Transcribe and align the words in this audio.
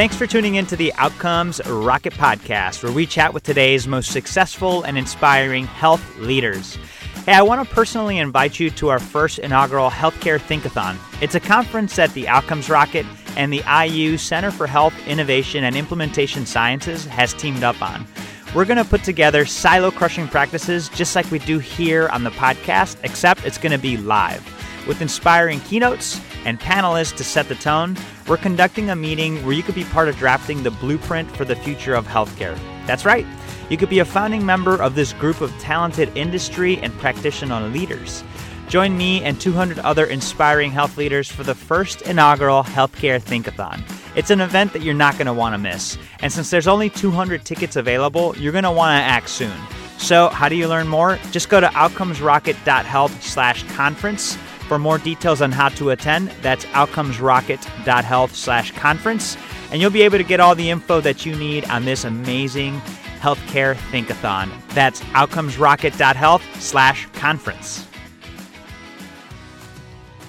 Thanks 0.00 0.16
for 0.16 0.26
tuning 0.26 0.54
in 0.54 0.64
to 0.68 0.76
the 0.76 0.94
Outcomes 0.94 1.60
Rocket 1.66 2.14
Podcast, 2.14 2.82
where 2.82 2.90
we 2.90 3.04
chat 3.04 3.34
with 3.34 3.42
today's 3.42 3.86
most 3.86 4.12
successful 4.12 4.82
and 4.84 4.96
inspiring 4.96 5.66
health 5.66 6.16
leaders. 6.16 6.78
Hey, 7.26 7.34
I 7.34 7.42
want 7.42 7.68
to 7.68 7.74
personally 7.74 8.16
invite 8.16 8.58
you 8.58 8.70
to 8.70 8.88
our 8.88 8.98
first 8.98 9.40
inaugural 9.40 9.90
Healthcare 9.90 10.38
Thinkathon. 10.38 10.96
It's 11.20 11.34
a 11.34 11.40
conference 11.40 11.96
that 11.96 12.14
the 12.14 12.26
Outcomes 12.28 12.70
Rocket 12.70 13.04
and 13.36 13.52
the 13.52 13.62
IU 13.70 14.16
Center 14.16 14.50
for 14.50 14.66
Health 14.66 14.94
Innovation 15.06 15.64
and 15.64 15.76
Implementation 15.76 16.46
Sciences 16.46 17.04
has 17.04 17.34
teamed 17.34 17.62
up 17.62 17.82
on. 17.82 18.06
We're 18.54 18.64
going 18.64 18.82
to 18.82 18.88
put 18.88 19.04
together 19.04 19.44
silo 19.44 19.90
crushing 19.90 20.28
practices 20.28 20.88
just 20.88 21.14
like 21.14 21.30
we 21.30 21.40
do 21.40 21.58
here 21.58 22.08
on 22.08 22.24
the 22.24 22.30
podcast, 22.30 22.96
except 23.04 23.44
it's 23.44 23.58
going 23.58 23.72
to 23.72 23.78
be 23.78 23.98
live. 23.98 24.42
With 24.88 25.02
inspiring 25.02 25.60
keynotes 25.60 26.18
and 26.44 26.60
panelists 26.60 27.16
to 27.16 27.24
set 27.24 27.48
the 27.48 27.54
tone, 27.54 27.96
we're 28.26 28.36
conducting 28.36 28.90
a 28.90 28.96
meeting 28.96 29.42
where 29.44 29.54
you 29.54 29.62
could 29.62 29.74
be 29.74 29.84
part 29.84 30.08
of 30.08 30.16
drafting 30.16 30.62
the 30.62 30.70
blueprint 30.70 31.34
for 31.36 31.44
the 31.44 31.56
future 31.56 31.94
of 31.94 32.06
healthcare. 32.06 32.56
That's 32.86 33.04
right. 33.04 33.26
You 33.68 33.76
could 33.76 33.88
be 33.88 33.98
a 34.00 34.04
founding 34.04 34.44
member 34.44 34.82
of 34.82 34.94
this 34.94 35.12
group 35.12 35.40
of 35.40 35.56
talented 35.58 36.16
industry 36.16 36.78
and 36.78 36.92
practitioner 36.98 37.60
leaders. 37.68 38.24
Join 38.68 38.96
me 38.96 39.22
and 39.24 39.40
200 39.40 39.80
other 39.80 40.06
inspiring 40.06 40.70
health 40.70 40.96
leaders 40.96 41.28
for 41.30 41.42
the 41.42 41.56
first 41.56 42.02
inaugural 42.02 42.62
Healthcare 42.62 43.20
Thinkathon. 43.20 43.82
It's 44.16 44.30
an 44.30 44.40
event 44.40 44.72
that 44.74 44.82
you're 44.82 44.94
not 44.94 45.14
going 45.14 45.26
to 45.26 45.32
want 45.32 45.54
to 45.54 45.58
miss. 45.58 45.98
And 46.20 46.32
since 46.32 46.50
there's 46.50 46.68
only 46.68 46.88
200 46.88 47.44
tickets 47.44 47.74
available, 47.74 48.36
you're 48.38 48.52
going 48.52 48.62
to 48.64 48.70
want 48.70 48.90
to 48.90 49.02
act 49.02 49.28
soon. 49.28 49.56
So, 49.98 50.28
how 50.28 50.48
do 50.48 50.54
you 50.54 50.68
learn 50.68 50.86
more? 50.88 51.18
Just 51.30 51.48
go 51.48 51.60
to 51.60 51.66
outcomesrocket.health/conference 51.68 54.38
for 54.70 54.78
more 54.78 54.98
details 54.98 55.42
on 55.42 55.50
how 55.50 55.68
to 55.68 55.90
attend. 55.90 56.30
That's 56.42 56.64
outcomesrocket.health/conference, 56.66 59.36
and 59.72 59.80
you'll 59.80 59.90
be 59.90 60.02
able 60.02 60.18
to 60.18 60.22
get 60.22 60.38
all 60.38 60.54
the 60.54 60.70
info 60.70 61.00
that 61.00 61.26
you 61.26 61.34
need 61.34 61.64
on 61.64 61.84
this 61.84 62.04
amazing 62.04 62.80
Healthcare 63.20 63.74
Thinkathon. 63.90 64.48
That's 64.68 65.00
outcomesrocket.health 65.00 66.62
slash 66.62 67.08
conference. 67.14 67.89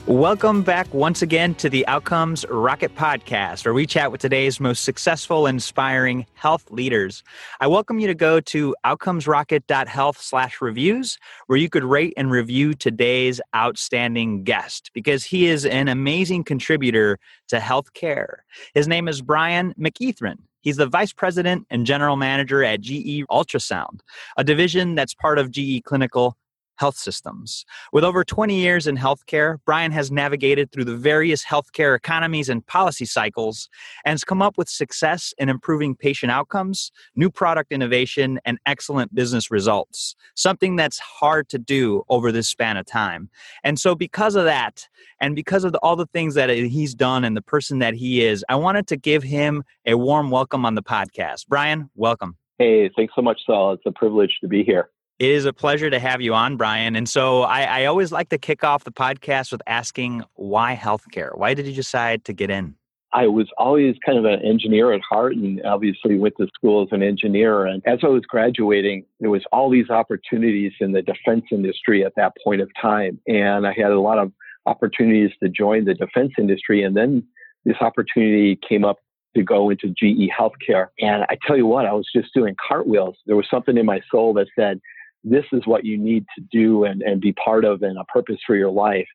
Welcome 0.08 0.64
back 0.64 0.92
once 0.96 1.22
again 1.22 1.54
to 1.56 1.70
the 1.70 1.86
Outcomes 1.86 2.44
Rocket 2.50 2.96
Podcast, 2.96 3.66
where 3.66 3.74
we 3.76 3.86
chat 3.86 4.12
with 4.12 4.20
today's 4.20 4.60
most 4.60 4.84
successful, 4.84 5.46
inspiring 5.46 6.26
health 6.34 6.72
leaders. 6.72 7.24
I 7.60 7.68
welcome 7.68 8.00
you 8.00 8.08
to 8.08 8.16
go 8.16 8.40
to 8.40 8.76
outcomesrocket.health 8.84 10.20
slash 10.20 10.60
reviews, 10.60 11.20
where 11.46 11.60
you 11.60 11.70
could 11.70 11.84
rate 11.84 12.14
and 12.18 12.32
review 12.32 12.74
today's 12.74 13.40
outstanding 13.56 14.44
guest, 14.44 14.90
because 14.96 15.24
he 15.24 15.46
is 15.46 15.68
an 15.68 15.88
amazing 15.88 16.46
contributor 16.46 17.20
to 17.50 17.58
healthcare. 17.58 18.38
His 18.74 18.88
name 18.88 19.08
is 19.08 19.22
Brian 19.22 19.76
McEathron. 19.80 20.38
He's 20.62 20.78
the 20.78 20.88
vice 20.88 21.14
president 21.14 21.68
and 21.70 21.86
general 21.86 22.16
manager 22.16 22.64
at 22.64 22.82
GE 22.82 23.24
Ultrasound, 23.30 24.00
a 24.36 24.44
division 24.44 24.96
that's 24.96 25.14
part 25.14 25.38
of 25.38 25.52
GE 25.52 25.84
Clinical 25.84 26.38
health 26.82 26.98
systems. 26.98 27.64
With 27.94 28.04
over 28.04 28.24
20 28.24 28.56
years 28.60 28.88
in 28.88 28.98
healthcare, 28.98 29.58
Brian 29.66 29.92
has 29.92 30.12
navigated 30.12 30.72
through 30.72 30.86
the 30.86 30.98
various 30.98 31.46
healthcare 31.46 31.96
economies 31.96 32.50
and 32.50 32.66
policy 32.66 33.06
cycles 33.06 33.70
and 34.04 34.14
has 34.14 34.24
come 34.24 34.42
up 34.42 34.58
with 34.58 34.68
success 34.68 35.32
in 35.38 35.48
improving 35.48 35.96
patient 35.96 36.32
outcomes, 36.32 36.92
new 37.16 37.30
product 37.30 37.72
innovation, 37.72 38.40
and 38.46 38.58
excellent 38.66 39.14
business 39.14 39.52
results, 39.52 40.16
something 40.34 40.76
that's 40.76 40.98
hard 40.98 41.48
to 41.50 41.60
do 41.60 42.04
over 42.10 42.32
this 42.32 42.50
span 42.50 42.78
of 42.78 42.88
time. 42.88 43.30
And 43.64 43.80
so, 43.80 43.94
because 43.94 44.36
of 44.36 44.46
that, 44.46 44.90
and 45.20 45.36
because 45.36 45.64
of 45.64 45.74
the, 45.74 45.78
all 45.84 45.96
the 45.96 46.08
things 46.08 46.34
that 46.34 46.50
he's 46.50 46.96
done 46.96 47.24
and 47.24 47.38
the 47.38 47.44
person 47.44 47.78
that 47.78 47.94
he 47.94 48.26
is, 48.26 48.44
I 48.50 48.56
wanted 48.56 48.88
to 48.88 48.98
give 48.98 49.22
him 49.22 49.64
a 49.86 49.94
warm 49.94 50.32
welcome 50.32 50.66
on 50.66 50.74
the 50.74 50.82
podcast. 50.82 51.48
Brian, 51.48 51.92
welcome. 51.94 52.38
Hey, 52.58 52.90
thanks 52.96 53.14
so 53.16 53.22
much, 53.22 53.40
Saul. 53.46 53.74
It's 53.74 53.84
a 53.86 53.92
privilege 53.92 54.40
to 54.42 54.48
be 54.48 54.64
here. 54.64 54.90
It 55.22 55.30
is 55.30 55.46
a 55.46 55.54
pleasure 55.54 55.88
to 55.88 56.00
have 56.00 56.20
you 56.20 56.34
on, 56.34 56.58
Brian. 56.58 56.96
And 56.96 57.08
so 57.08 57.44
I, 57.44 57.62
I, 57.82 57.86
always 57.86 58.12
like 58.12 58.30
to 58.30 58.40
kick 58.40 58.64
off 58.64 58.86
the 58.86 58.92
podcast 58.92 59.52
with 59.52 59.62
asking 59.68 60.24
why 60.34 60.76
healthcare? 60.76 61.38
Why 61.38 61.54
did 61.54 61.68
you 61.68 61.76
decide 61.76 62.26
to 62.26 62.34
get 62.34 62.50
in? 62.50 62.74
I 63.14 63.28
was 63.28 63.46
always 63.60 63.96
kind 64.04 64.18
of 64.18 64.26
an 64.26 64.44
engineer 64.44 64.92
at 64.94 65.02
heart 65.08 65.36
and 65.36 65.64
obviously 65.64 66.18
went 66.18 66.34
to 66.40 66.48
school 66.56 66.82
as 66.82 66.88
an 66.92 67.04
engineer. 67.04 67.68
And 67.68 67.84
as 67.86 68.00
I 68.02 68.08
was 68.08 68.24
graduating, 68.24 69.06
there 69.20 69.30
was 69.30 69.44
all 69.52 69.70
these 69.70 69.92
opportunities 69.92 70.72
in 70.80 70.92
the 70.92 71.04
defense 71.04 71.46
industry 71.52 72.04
at 72.04 72.16
that 72.16 72.34
point 72.44 72.62
of 72.62 72.72
time. 72.82 73.20
And 73.28 73.68
I 73.68 73.74
had 73.74 73.92
a 73.92 74.02
lot 74.02 74.18
of 74.18 74.32
opportunities 74.66 75.30
to 75.44 75.50
join 75.50 75.86
the 75.86 75.94
defense 75.94 76.32
industry. 76.40 76.84
And 76.84 76.98
then 76.98 77.24
this 77.64 77.78
opportunity 77.80 78.58
came 78.68 78.84
up 78.84 78.98
to 79.36 79.44
go 79.44 79.70
into 79.70 79.90
GE 79.90 80.32
healthcare. 80.36 80.88
And 81.00 81.26
I 81.30 81.38
tell 81.46 81.58
you 81.58 81.68
what, 81.68 81.86
I 81.86 81.94
was 81.94 82.08
just 82.12 82.34
doing 82.34 82.56
cartwheels. 82.68 83.18
There 83.28 83.36
was 83.36 83.46
something 83.52 83.78
in 83.78 83.86
my 83.86 84.02
soul 84.10 84.34
that 84.34 84.48
said, 84.58 84.82
this 85.24 85.46
is 85.52 85.66
what 85.66 85.86
you 85.86 85.98
need 85.98 86.26
to 86.38 86.44
do 86.52 86.86
and, 86.86 87.02
and 87.02 87.22
be 87.22 87.34
part 87.34 87.66
of 87.66 87.82
and 87.84 87.98
a 87.98 88.04
purpose 88.06 88.40
for 88.46 88.56
your 88.56 88.72
life. 88.72 89.08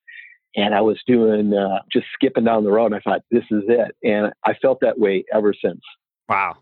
And 0.54 0.74
I 0.74 0.80
was 0.80 0.98
doing 1.06 1.52
uh, 1.52 1.80
just 1.92 2.06
skipping 2.14 2.44
down 2.44 2.64
the 2.64 2.70
road. 2.70 2.92
And 2.92 2.94
I 2.94 3.00
thought, 3.00 3.22
this 3.30 3.44
is 3.50 3.64
it. 3.68 3.94
And 4.02 4.32
I 4.44 4.54
felt 4.54 4.78
that 4.80 4.98
way 4.98 5.24
ever 5.32 5.52
since. 5.52 5.80
Wow. 6.28 6.56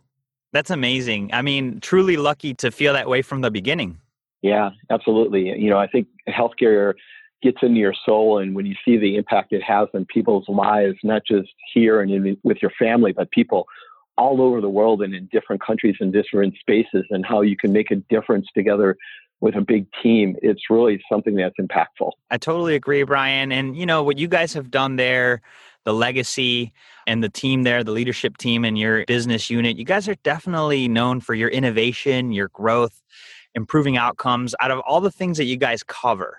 That's 0.52 0.70
amazing. 0.70 1.30
I 1.32 1.42
mean, 1.42 1.80
truly 1.80 2.16
lucky 2.16 2.54
to 2.54 2.70
feel 2.70 2.92
that 2.94 3.08
way 3.08 3.22
from 3.22 3.40
the 3.40 3.50
beginning. 3.50 3.98
Yeah, 4.42 4.70
absolutely. 4.90 5.48
You 5.58 5.70
know, 5.70 5.78
I 5.78 5.86
think 5.86 6.06
healthcare 6.28 6.94
gets 7.42 7.58
into 7.62 7.78
your 7.80 7.94
soul. 8.04 8.38
And 8.38 8.54
when 8.54 8.66
you 8.66 8.74
see 8.84 8.96
the 8.96 9.16
impact 9.16 9.52
it 9.52 9.62
has 9.62 9.88
on 9.94 10.06
people's 10.06 10.48
lives, 10.48 10.96
not 11.02 11.22
just 11.26 11.48
here 11.72 12.00
and 12.00 12.10
in, 12.10 12.36
with 12.42 12.58
your 12.62 12.72
family, 12.78 13.12
but 13.12 13.30
people 13.30 13.66
all 14.16 14.40
over 14.40 14.60
the 14.60 14.68
world 14.68 15.02
and 15.02 15.14
in 15.14 15.28
different 15.32 15.60
countries 15.60 15.96
and 15.98 16.12
different 16.12 16.54
spaces, 16.60 17.04
and 17.10 17.26
how 17.26 17.40
you 17.40 17.56
can 17.56 17.72
make 17.72 17.90
a 17.90 17.96
difference 17.96 18.46
together 18.54 18.96
with 19.44 19.54
a 19.56 19.60
big 19.60 19.86
team, 20.02 20.36
it's 20.40 20.70
really 20.70 20.98
something 21.12 21.36
that's 21.36 21.54
impactful. 21.60 22.10
I 22.30 22.38
totally 22.38 22.74
agree, 22.74 23.02
Brian. 23.02 23.52
And 23.52 23.76
you 23.76 23.84
know 23.84 24.02
what 24.02 24.16
you 24.16 24.26
guys 24.26 24.54
have 24.54 24.70
done 24.70 24.96
there, 24.96 25.42
the 25.84 25.92
legacy 25.92 26.72
and 27.06 27.22
the 27.22 27.28
team 27.28 27.62
there, 27.62 27.84
the 27.84 27.92
leadership 27.92 28.38
team 28.38 28.64
and 28.64 28.78
your 28.78 29.04
business 29.04 29.50
unit, 29.50 29.76
you 29.76 29.84
guys 29.84 30.08
are 30.08 30.14
definitely 30.24 30.88
known 30.88 31.20
for 31.20 31.34
your 31.34 31.50
innovation, 31.50 32.32
your 32.32 32.48
growth, 32.54 33.02
improving 33.54 33.98
outcomes. 33.98 34.54
Out 34.60 34.70
of 34.70 34.80
all 34.80 35.02
the 35.02 35.10
things 35.10 35.36
that 35.36 35.44
you 35.44 35.58
guys 35.58 35.82
cover, 35.82 36.38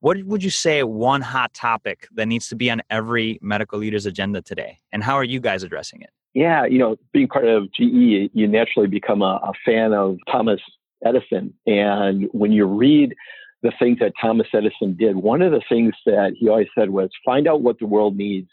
what 0.00 0.16
would 0.24 0.42
you 0.42 0.48
say 0.48 0.82
one 0.82 1.20
hot 1.20 1.52
topic 1.52 2.08
that 2.14 2.24
needs 2.24 2.48
to 2.48 2.56
be 2.56 2.70
on 2.70 2.80
every 2.88 3.38
medical 3.42 3.78
leader's 3.78 4.06
agenda 4.06 4.40
today? 4.40 4.78
And 4.92 5.02
how 5.04 5.16
are 5.16 5.24
you 5.24 5.40
guys 5.40 5.62
addressing 5.62 6.00
it? 6.00 6.10
Yeah, 6.32 6.64
you 6.64 6.78
know, 6.78 6.96
being 7.12 7.28
part 7.28 7.46
of 7.46 7.70
GE, 7.72 8.30
you 8.32 8.48
naturally 8.48 8.88
become 8.88 9.20
a, 9.20 9.40
a 9.42 9.52
fan 9.62 9.92
of 9.92 10.16
Thomas 10.30 10.60
Edison. 11.06 11.54
And 11.66 12.28
when 12.32 12.52
you 12.52 12.66
read 12.66 13.14
the 13.62 13.72
things 13.78 13.98
that 14.00 14.12
Thomas 14.20 14.48
Edison 14.52 14.96
did, 14.96 15.16
one 15.16 15.42
of 15.42 15.52
the 15.52 15.62
things 15.68 15.94
that 16.04 16.32
he 16.36 16.48
always 16.48 16.68
said 16.76 16.90
was 16.90 17.10
find 17.24 17.48
out 17.48 17.62
what 17.62 17.78
the 17.78 17.86
world 17.86 18.16
needs 18.16 18.48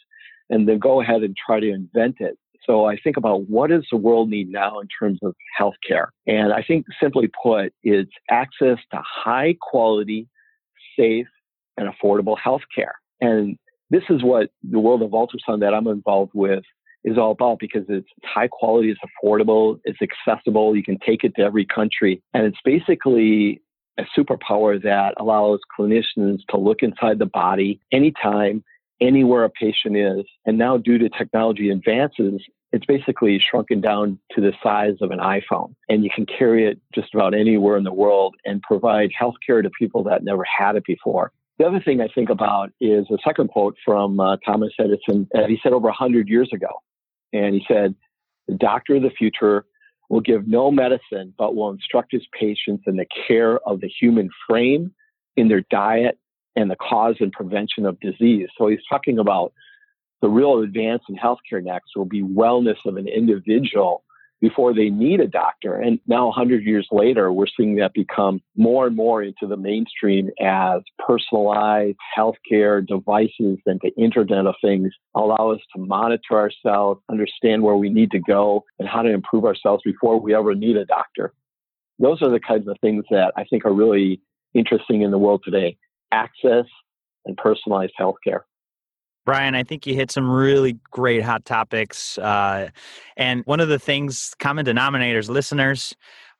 and 0.49 0.67
then 0.67 0.79
go 0.79 1.01
ahead 1.01 1.23
and 1.23 1.35
try 1.35 1.59
to 1.59 1.69
invent 1.69 2.17
it. 2.19 2.37
So 2.65 2.85
I 2.85 2.97
think 2.97 3.17
about 3.17 3.49
what 3.49 3.69
does 3.69 3.85
the 3.91 3.97
world 3.97 4.29
need 4.29 4.49
now 4.49 4.79
in 4.79 4.87
terms 4.87 5.19
of 5.21 5.35
healthcare? 5.59 6.07
And 6.27 6.53
I 6.53 6.63
think 6.63 6.85
simply 7.01 7.29
put, 7.41 7.73
it's 7.83 8.11
access 8.29 8.77
to 8.91 9.01
high 9.03 9.57
quality, 9.59 10.27
safe, 10.97 11.27
and 11.75 11.89
affordable 11.89 12.37
healthcare. 12.37 12.93
And 13.19 13.57
this 13.89 14.03
is 14.09 14.23
what 14.23 14.49
the 14.63 14.79
world 14.79 15.01
of 15.01 15.11
ultrasound 15.11 15.59
that 15.59 15.73
I'm 15.73 15.87
involved 15.87 16.31
with 16.33 16.63
is 17.03 17.17
all 17.17 17.31
about 17.31 17.59
because 17.59 17.83
it's 17.89 18.07
high 18.23 18.47
quality, 18.47 18.91
it's 18.91 18.99
affordable, 19.01 19.79
it's 19.83 19.99
accessible, 20.01 20.75
you 20.75 20.83
can 20.83 20.97
take 21.05 21.23
it 21.23 21.35
to 21.35 21.41
every 21.41 21.65
country. 21.65 22.21
And 22.33 22.45
it's 22.45 22.59
basically 22.63 23.61
a 23.97 24.03
superpower 24.17 24.81
that 24.81 25.13
allows 25.17 25.59
clinicians 25.77 26.39
to 26.49 26.57
look 26.57 26.81
inside 26.81 27.19
the 27.19 27.25
body 27.25 27.79
anytime, 27.91 28.63
anywhere 29.01 29.43
a 29.43 29.49
patient 29.49 29.97
is. 29.97 30.25
And 30.45 30.57
now, 30.57 30.77
due 30.77 30.97
to 30.97 31.09
technology 31.09 31.69
advances, 31.69 32.41
it's 32.71 32.85
basically 32.85 33.39
shrunken 33.39 33.81
down 33.81 34.19
to 34.31 34.41
the 34.41 34.51
size 34.63 34.95
of 35.01 35.11
an 35.11 35.19
iPhone. 35.19 35.75
And 35.89 36.03
you 36.03 36.09
can 36.13 36.25
carry 36.25 36.67
it 36.67 36.79
just 36.93 37.13
about 37.13 37.35
anywhere 37.35 37.77
in 37.77 37.83
the 37.83 37.93
world 37.93 38.35
and 38.45 38.61
provide 38.63 39.11
healthcare 39.19 39.61
to 39.61 39.69
people 39.77 40.03
that 40.05 40.23
never 40.23 40.43
had 40.43 40.75
it 40.75 40.83
before. 40.85 41.31
The 41.59 41.65
other 41.65 41.79
thing 41.79 42.01
I 42.01 42.07
think 42.07 42.29
about 42.31 42.71
is 42.81 43.05
a 43.11 43.17
second 43.23 43.49
quote 43.49 43.75
from 43.85 44.19
uh, 44.19 44.37
Thomas 44.43 44.73
Edison. 44.79 45.27
Uh, 45.35 45.45
he 45.47 45.59
said 45.61 45.71
over 45.71 45.85
100 45.85 46.27
years 46.27 46.49
ago, 46.51 46.69
and 47.33 47.55
he 47.55 47.65
said, 47.67 47.95
the 48.47 48.55
doctor 48.55 48.95
of 48.95 49.01
the 49.01 49.09
future 49.09 49.65
will 50.09 50.21
give 50.21 50.47
no 50.47 50.71
medicine, 50.71 51.33
but 51.37 51.55
will 51.55 51.71
instruct 51.71 52.11
his 52.11 52.25
patients 52.39 52.83
in 52.87 52.95
the 52.95 53.05
care 53.27 53.59
of 53.67 53.81
the 53.81 53.87
human 53.87 54.29
frame, 54.47 54.93
in 55.35 55.47
their 55.47 55.63
diet, 55.69 56.19
and 56.55 56.69
the 56.69 56.75
cause 56.75 57.15
and 57.19 57.31
prevention 57.31 57.85
of 57.85 57.99
disease. 57.99 58.47
So 58.57 58.67
he's 58.67 58.79
talking 58.89 59.17
about 59.17 59.53
the 60.21 60.29
real 60.29 60.59
advance 60.59 61.03
in 61.09 61.15
healthcare 61.15 61.63
next 61.63 61.91
will 61.95 62.05
be 62.05 62.21
wellness 62.21 62.77
of 62.85 62.97
an 62.97 63.07
individual 63.07 64.03
before 64.43 64.73
they 64.73 64.89
need 64.89 65.21
a 65.21 65.27
doctor. 65.27 65.75
And 65.75 65.99
now, 66.05 66.25
100 66.25 66.65
years 66.65 66.85
later, 66.91 67.31
we're 67.31 67.47
seeing 67.55 67.77
that 67.77 67.93
become 67.93 68.41
more 68.57 68.85
and 68.85 68.93
more 68.93 69.23
into 69.23 69.47
the 69.47 69.55
mainstream 69.55 70.29
as 70.41 70.81
personalized 70.99 71.95
healthcare 72.15 72.85
devices 72.85 73.59
and 73.65 73.79
the 73.81 73.93
Internet 73.97 74.45
of 74.45 74.55
Things 74.61 74.91
allow 75.15 75.51
us 75.51 75.61
to 75.73 75.81
monitor 75.81 76.33
ourselves, 76.33 76.99
understand 77.09 77.63
where 77.63 77.77
we 77.77 77.87
need 77.89 78.11
to 78.11 78.19
go, 78.19 78.65
and 78.79 78.89
how 78.89 79.01
to 79.01 79.09
improve 79.09 79.45
ourselves 79.45 79.81
before 79.85 80.19
we 80.19 80.35
ever 80.35 80.53
need 80.53 80.75
a 80.75 80.83
doctor. 80.83 81.31
Those 81.97 82.21
are 82.21 82.29
the 82.29 82.41
kinds 82.41 82.67
of 82.67 82.75
things 82.81 83.05
that 83.11 83.31
I 83.37 83.45
think 83.45 83.63
are 83.65 83.73
really 83.73 84.19
interesting 84.53 85.03
in 85.03 85.11
the 85.11 85.17
world 85.17 85.41
today 85.45 85.77
access 86.11 86.65
and 87.25 87.37
personalized 87.37 87.93
healthcare. 87.97 88.41
Brian, 89.25 89.55
I 89.55 89.63
think 89.63 89.87
you 89.87 89.95
hit 89.95 90.11
some 90.11 90.29
really 90.29 90.77
great 90.91 91.23
hot 91.23 91.45
topics. 91.45 92.17
Uh, 92.17 92.69
and 93.15 93.43
one 93.45 93.59
of 93.59 93.69
the 93.69 93.79
things, 93.79 94.33
common 94.39 94.65
denominators, 94.65 95.29
listeners, 95.29 95.95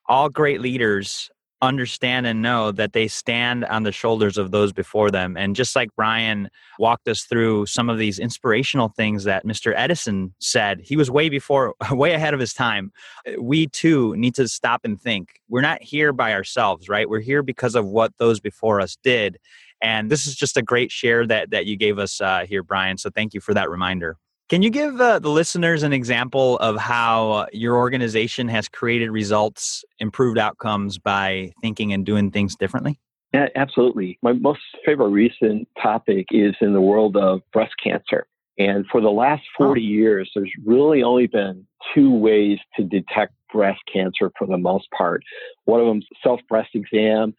all 0.07 0.29
great 0.29 0.59
leaders 0.59 1.29
understand 1.63 2.27
and 2.27 2.41
know 2.41 2.71
that 2.71 2.91
they 2.91 3.07
stand 3.07 3.63
on 3.65 3.83
the 3.83 3.91
shoulders 3.91 4.37
of 4.37 4.51
those 4.51 4.73
before 4.73 5.09
them. 5.09 5.37
And 5.37 5.55
just 5.55 5.75
like 5.75 5.89
Brian 5.95 6.49
walked 6.77 7.07
us 7.07 7.23
through 7.23 7.67
some 7.67 7.89
of 7.89 7.97
these 7.97 8.19
inspirational 8.19 8.89
things 8.89 9.23
that 9.23 9.45
Mr. 9.45 9.73
Edison 9.75 10.35
said, 10.39 10.81
he 10.83 10.97
was 10.97 11.09
way 11.09 11.29
before, 11.29 11.73
way 11.91 12.11
ahead 12.11 12.33
of 12.33 12.39
his 12.39 12.53
time. 12.53 12.91
We 13.39 13.67
too 13.67 14.13
need 14.17 14.35
to 14.35 14.47
stop 14.49 14.81
and 14.83 15.01
think. 15.01 15.39
We're 15.47 15.61
not 15.61 15.81
here 15.81 16.11
by 16.11 16.33
ourselves, 16.33 16.89
right? 16.89 17.09
We're 17.09 17.21
here 17.21 17.41
because 17.41 17.75
of 17.75 17.85
what 17.85 18.11
those 18.19 18.41
before 18.41 18.81
us 18.81 18.97
did. 19.01 19.37
And 19.83 20.09
this 20.09 20.25
is 20.25 20.35
just 20.35 20.57
a 20.57 20.61
great 20.61 20.91
share 20.91 21.27
that 21.27 21.51
that 21.51 21.65
you 21.67 21.75
gave 21.75 21.99
us 21.99 22.21
uh, 22.21 22.45
here, 22.47 22.63
Brian. 22.63 22.97
So 22.97 23.09
thank 23.09 23.33
you 23.33 23.41
for 23.41 23.53
that 23.53 23.69
reminder. 23.69 24.17
Can 24.49 24.61
you 24.61 24.69
give 24.69 24.99
uh, 24.99 25.19
the 25.19 25.29
listeners 25.29 25.83
an 25.83 25.93
example 25.93 26.57
of 26.57 26.77
how 26.77 27.47
your 27.53 27.75
organization 27.75 28.47
has 28.49 28.67
created 28.67 29.09
results, 29.09 29.83
improved 29.99 30.37
outcomes 30.37 30.97
by 30.97 31.51
thinking 31.61 31.93
and 31.93 32.05
doing 32.05 32.31
things 32.31 32.55
differently? 32.55 32.99
Yeah, 33.33 33.47
absolutely. 33.55 34.19
My 34.21 34.33
most 34.33 34.59
favorite 34.85 35.09
recent 35.09 35.67
topic 35.81 36.27
is 36.31 36.53
in 36.61 36.73
the 36.73 36.81
world 36.81 37.17
of 37.17 37.41
breast 37.51 37.73
cancer. 37.83 38.27
And 38.59 38.85
for 38.91 39.01
the 39.01 39.09
last 39.09 39.43
40 39.57 39.81
oh. 39.81 39.83
years, 39.83 40.31
there's 40.35 40.51
really 40.63 41.01
only 41.01 41.27
been 41.27 41.65
two 41.95 42.13
ways 42.13 42.59
to 42.75 42.83
detect 42.83 43.33
breast 43.51 43.81
cancer 43.91 44.31
for 44.37 44.45
the 44.45 44.57
most 44.57 44.87
part. 44.95 45.23
One 45.65 45.79
of 45.79 45.87
them 45.87 46.01
self 46.21 46.41
breast 46.47 46.69
exam, 46.73 47.33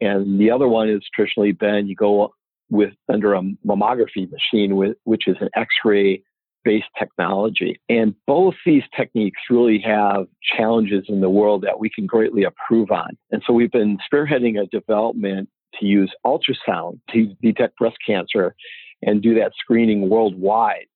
and 0.00 0.40
the 0.40 0.50
other 0.50 0.68
one 0.68 0.88
is 0.88 1.02
traditionally 1.14 1.52
been 1.52 1.88
you 1.88 1.96
go 1.96 2.32
with 2.70 2.92
under 3.08 3.34
a 3.34 3.42
mammography 3.66 4.30
machine, 4.30 4.76
with, 4.76 4.96
which 5.04 5.26
is 5.26 5.36
an 5.40 5.48
X-ray 5.56 6.22
based 6.64 6.88
technology. 6.98 7.80
And 7.88 8.14
both 8.26 8.54
these 8.66 8.82
techniques 8.96 9.40
really 9.48 9.80
have 9.86 10.26
challenges 10.56 11.04
in 11.08 11.20
the 11.20 11.30
world 11.30 11.62
that 11.62 11.80
we 11.80 11.88
can 11.88 12.04
greatly 12.06 12.42
improve 12.42 12.90
on. 12.90 13.16
And 13.30 13.42
so 13.46 13.52
we've 13.52 13.72
been 13.72 13.98
spearheading 14.12 14.60
a 14.60 14.66
development 14.66 15.48
to 15.80 15.86
use 15.86 16.12
ultrasound 16.26 17.00
to 17.10 17.34
detect 17.40 17.78
breast 17.78 17.96
cancer 18.06 18.54
and 19.02 19.22
do 19.22 19.34
that 19.36 19.52
screening 19.58 20.08
worldwide. 20.10 20.86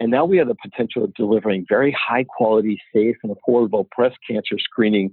And 0.00 0.10
now 0.10 0.24
we 0.24 0.36
have 0.38 0.48
the 0.48 0.56
potential 0.56 1.04
of 1.04 1.14
delivering 1.14 1.64
very 1.68 1.96
high 1.96 2.24
quality, 2.24 2.78
safe, 2.92 3.16
and 3.22 3.34
affordable 3.34 3.86
breast 3.96 4.16
cancer 4.28 4.58
screening 4.58 5.12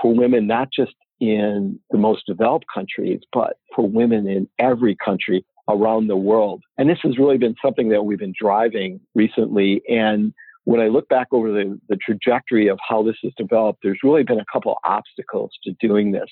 for 0.00 0.14
women, 0.14 0.46
not 0.46 0.68
just 0.74 0.92
in 1.20 1.78
the 1.90 1.98
most 1.98 2.26
developed 2.26 2.66
countries, 2.72 3.20
but 3.32 3.58
for 3.74 3.88
women 3.88 4.28
in 4.28 4.48
every 4.58 4.96
country 4.96 5.44
around 5.68 6.08
the 6.08 6.16
world. 6.16 6.62
And 6.78 6.88
this 6.88 6.98
has 7.02 7.18
really 7.18 7.38
been 7.38 7.54
something 7.64 7.88
that 7.90 8.02
we've 8.02 8.18
been 8.18 8.34
driving 8.38 9.00
recently. 9.14 9.82
And 9.88 10.32
when 10.64 10.80
I 10.80 10.88
look 10.88 11.08
back 11.08 11.28
over 11.32 11.50
the, 11.50 11.78
the 11.88 11.96
trajectory 11.96 12.68
of 12.68 12.78
how 12.86 13.02
this 13.02 13.16
has 13.22 13.32
developed, 13.36 13.80
there's 13.82 14.00
really 14.02 14.22
been 14.24 14.40
a 14.40 14.44
couple 14.52 14.76
obstacles 14.84 15.50
to 15.64 15.72
doing 15.80 16.12
this. 16.12 16.28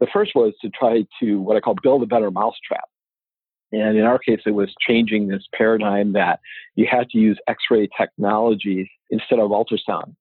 The 0.00 0.06
first 0.12 0.32
was 0.34 0.52
to 0.62 0.70
try 0.70 1.04
to 1.20 1.40
what 1.40 1.56
I 1.56 1.60
call 1.60 1.76
build 1.82 2.02
a 2.02 2.06
better 2.06 2.30
mousetrap. 2.30 2.84
And 3.72 3.96
in 3.96 4.04
our 4.04 4.18
case, 4.18 4.40
it 4.44 4.50
was 4.50 4.70
changing 4.86 5.28
this 5.28 5.44
paradigm 5.56 6.12
that 6.12 6.40
you 6.74 6.86
had 6.90 7.08
to 7.10 7.18
use 7.18 7.38
X 7.48 7.62
ray 7.70 7.88
technologies 7.98 8.86
instead 9.10 9.38
of 9.38 9.50
ultrasound. 9.50 10.14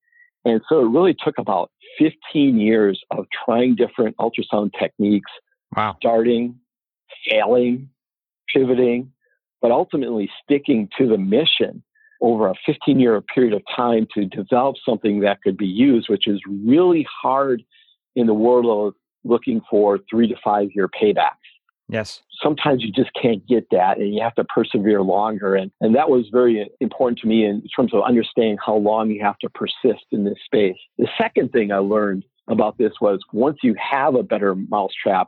And 0.46 0.62
so 0.70 0.80
it 0.80 0.90
really 0.90 1.16
took 1.22 1.38
about 1.38 1.72
15 1.98 2.60
years 2.60 3.02
of 3.12 3.26
trying 3.46 3.76
different 3.76 4.16
ultrasound 4.18 4.72
techniques, 4.80 5.32
wow. 5.76 5.96
starting, 6.00 6.60
failing, 7.30 7.90
pivoting, 8.54 9.12
but 9.62 9.72
ultimately 9.72 10.30
sticking 10.44 10.90
to 10.98 11.08
the 11.08 11.18
mission 11.18 11.84
over 12.22 12.48
a 12.48 12.54
15 12.66 13.00
year 13.00 13.22
period 13.22 13.54
of 13.54 13.62
time 13.76 14.08
to 14.14 14.26
develop 14.26 14.76
something 14.86 15.22
that 15.22 15.42
could 15.42 15.58
be 15.58 15.68
used, 15.68 16.10
which 16.10 16.28
is 16.28 16.40
really 16.48 17.06
hard 17.22 17.64
in 18.16 18.28
the 18.28 18.34
world 18.34 18.66
of 18.66 18.94
looking 19.24 19.62
for 19.70 20.00
three 20.10 20.28
to 20.28 20.36
five 20.44 20.70
year 20.74 20.88
paybacks. 20.88 21.36
Yes. 21.92 22.22
Sometimes 22.42 22.84
you 22.84 22.92
just 22.92 23.12
can't 23.22 23.46
get 23.46 23.68
that 23.72 23.98
and 23.98 24.16
you 24.16 24.22
have 24.22 24.34
to 24.36 24.46
persevere 24.46 25.02
longer. 25.02 25.56
And, 25.56 25.72
and 25.82 25.94
that 25.94 26.10
was 26.10 26.30
very 26.32 26.72
important 26.80 27.20
to 27.20 27.28
me 27.28 27.46
in 27.46 27.62
terms 27.76 27.94
of 27.94 28.02
understanding 28.02 28.58
how 28.66 28.78
long 28.78 29.12
you 29.12 29.22
have 29.22 29.38
to 29.40 29.50
persist 29.50 30.06
in 30.12 30.24
this 30.24 30.38
space. 30.46 30.78
The 30.98 31.10
second 31.18 31.52
thing 31.52 31.74
I 31.74 31.80
learned 31.80 32.24
about 32.48 32.78
this 32.78 32.94
was 33.02 33.20
once 33.34 33.58
you 33.62 33.76
have 33.76 34.16
a 34.16 34.24
better 34.24 34.56
mousetrap, 34.56 35.28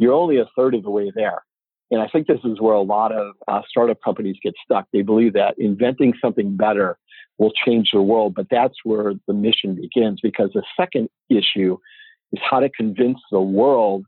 you're 0.00 0.12
only 0.12 0.38
a 0.38 0.50
third 0.56 0.74
of 0.74 0.82
the 0.82 0.90
way 0.90 1.12
there. 1.14 1.44
And 1.92 2.00
I 2.00 2.08
think 2.08 2.26
this 2.26 2.40
is 2.42 2.60
where 2.60 2.74
a 2.74 2.82
lot 2.82 3.12
of 3.12 3.34
uh, 3.46 3.62
startup 3.68 3.98
companies 4.04 4.36
get 4.42 4.54
stuck. 4.64 4.88
They 4.92 5.02
believe 5.02 5.34
that 5.34 5.54
inventing 5.56 6.14
something 6.20 6.56
better 6.56 6.98
will 7.38 7.52
change 7.64 7.90
the 7.92 8.02
world, 8.02 8.34
but 8.34 8.48
that's 8.50 8.74
where 8.82 9.14
the 9.28 9.34
mission 9.34 9.76
begins 9.76 10.20
because 10.20 10.50
the 10.52 10.64
second 10.76 11.10
issue 11.30 11.78
is 12.32 12.40
how 12.50 12.58
to 12.58 12.70
convince 12.70 13.18
the 13.30 13.40
world 13.40 14.04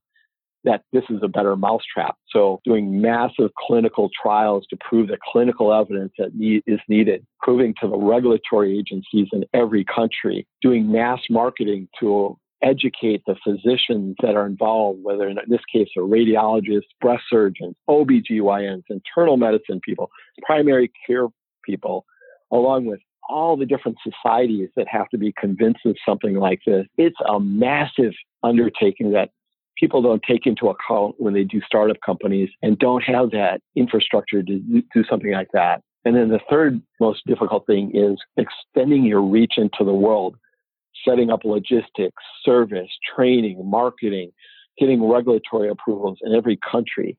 that 0.65 0.83
this 0.93 1.05
is 1.11 1.21
a 1.23 1.29
better 1.29 1.57
mousetrap. 1.57 2.17
So 2.31 2.61
doing 2.65 3.01
massive 3.01 3.51
clinical 3.67 4.11
trials 4.21 4.67
to 4.71 4.77
prove 4.77 5.09
the 5.09 5.19
clinical 5.33 5.73
evidence 5.73 6.13
that 6.19 6.35
need, 6.35 6.63
is 6.67 6.81
needed, 6.89 7.27
proving 7.41 7.75
to 7.81 7.89
the 7.89 7.97
regulatory 7.97 8.79
agencies 8.79 9.29
in 9.33 9.45
every 9.53 9.85
country, 9.85 10.47
doing 10.63 10.91
mass 10.91 11.21
marketing 11.31 11.89
to 12.01 12.39
educate 12.63 13.23
the 13.27 13.37
physicians 13.45 14.17
that 14.23 14.35
are 14.35 14.47
involved, 14.47 15.01
whether 15.03 15.29
in 15.29 15.37
this 15.49 15.61
case 15.71 15.89
are 15.97 16.03
radiologists, 16.03 16.89
breast 17.01 17.23
surgeons, 17.29 17.75
OBGYNs, 17.89 18.83
internal 18.89 19.37
medicine 19.37 19.81
people, 19.85 20.11
primary 20.43 20.91
care 21.07 21.27
people, 21.63 22.07
along 22.51 22.87
with 22.87 23.01
all 23.29 23.57
the 23.57 23.67
different 23.67 23.99
societies 24.03 24.69
that 24.77 24.87
have 24.89 25.09
to 25.11 25.19
be 25.19 25.33
convinced 25.39 25.81
of 25.85 25.97
something 26.07 26.37
like 26.37 26.61
this. 26.67 26.87
It's 26.97 27.17
a 27.27 27.39
massive 27.41 28.13
undertaking 28.43 29.13
that 29.13 29.31
people 29.79 30.03
don't 30.03 30.23
take 30.23 30.47
into 30.47 30.69
account 30.69 31.17
when 31.19 31.35
they 31.35 31.45
do 31.45 31.61
startup 31.67 31.97
companies 32.05 32.51
and 32.63 32.79
don't 32.79 33.03
have 33.03 33.31
that 33.31 33.61
infrastructure 33.77 34.43
to 34.43 34.59
do 34.59 35.05
something 35.09 35.33
like 35.33 35.49
that. 35.53 35.83
And 36.05 36.15
then 36.15 36.29
the 36.29 36.41
third 36.51 36.81
most 37.01 37.23
difficult 37.27 37.67
thing 37.67 37.91
is 37.95 38.19
extending 38.37 39.05
your 39.05 39.23
reach 39.23 39.55
into 39.57 39.85
the 39.85 39.95
world, 39.95 40.37
setting 41.07 41.31
up 41.31 41.45
logistics, 41.45 42.23
service, 42.45 42.91
training, 43.17 43.61
marketing, 43.65 44.31
getting 44.79 45.03
regulatory 45.09 45.69
approvals 45.69 46.19
in 46.23 46.35
every 46.35 46.59
country. 46.71 47.17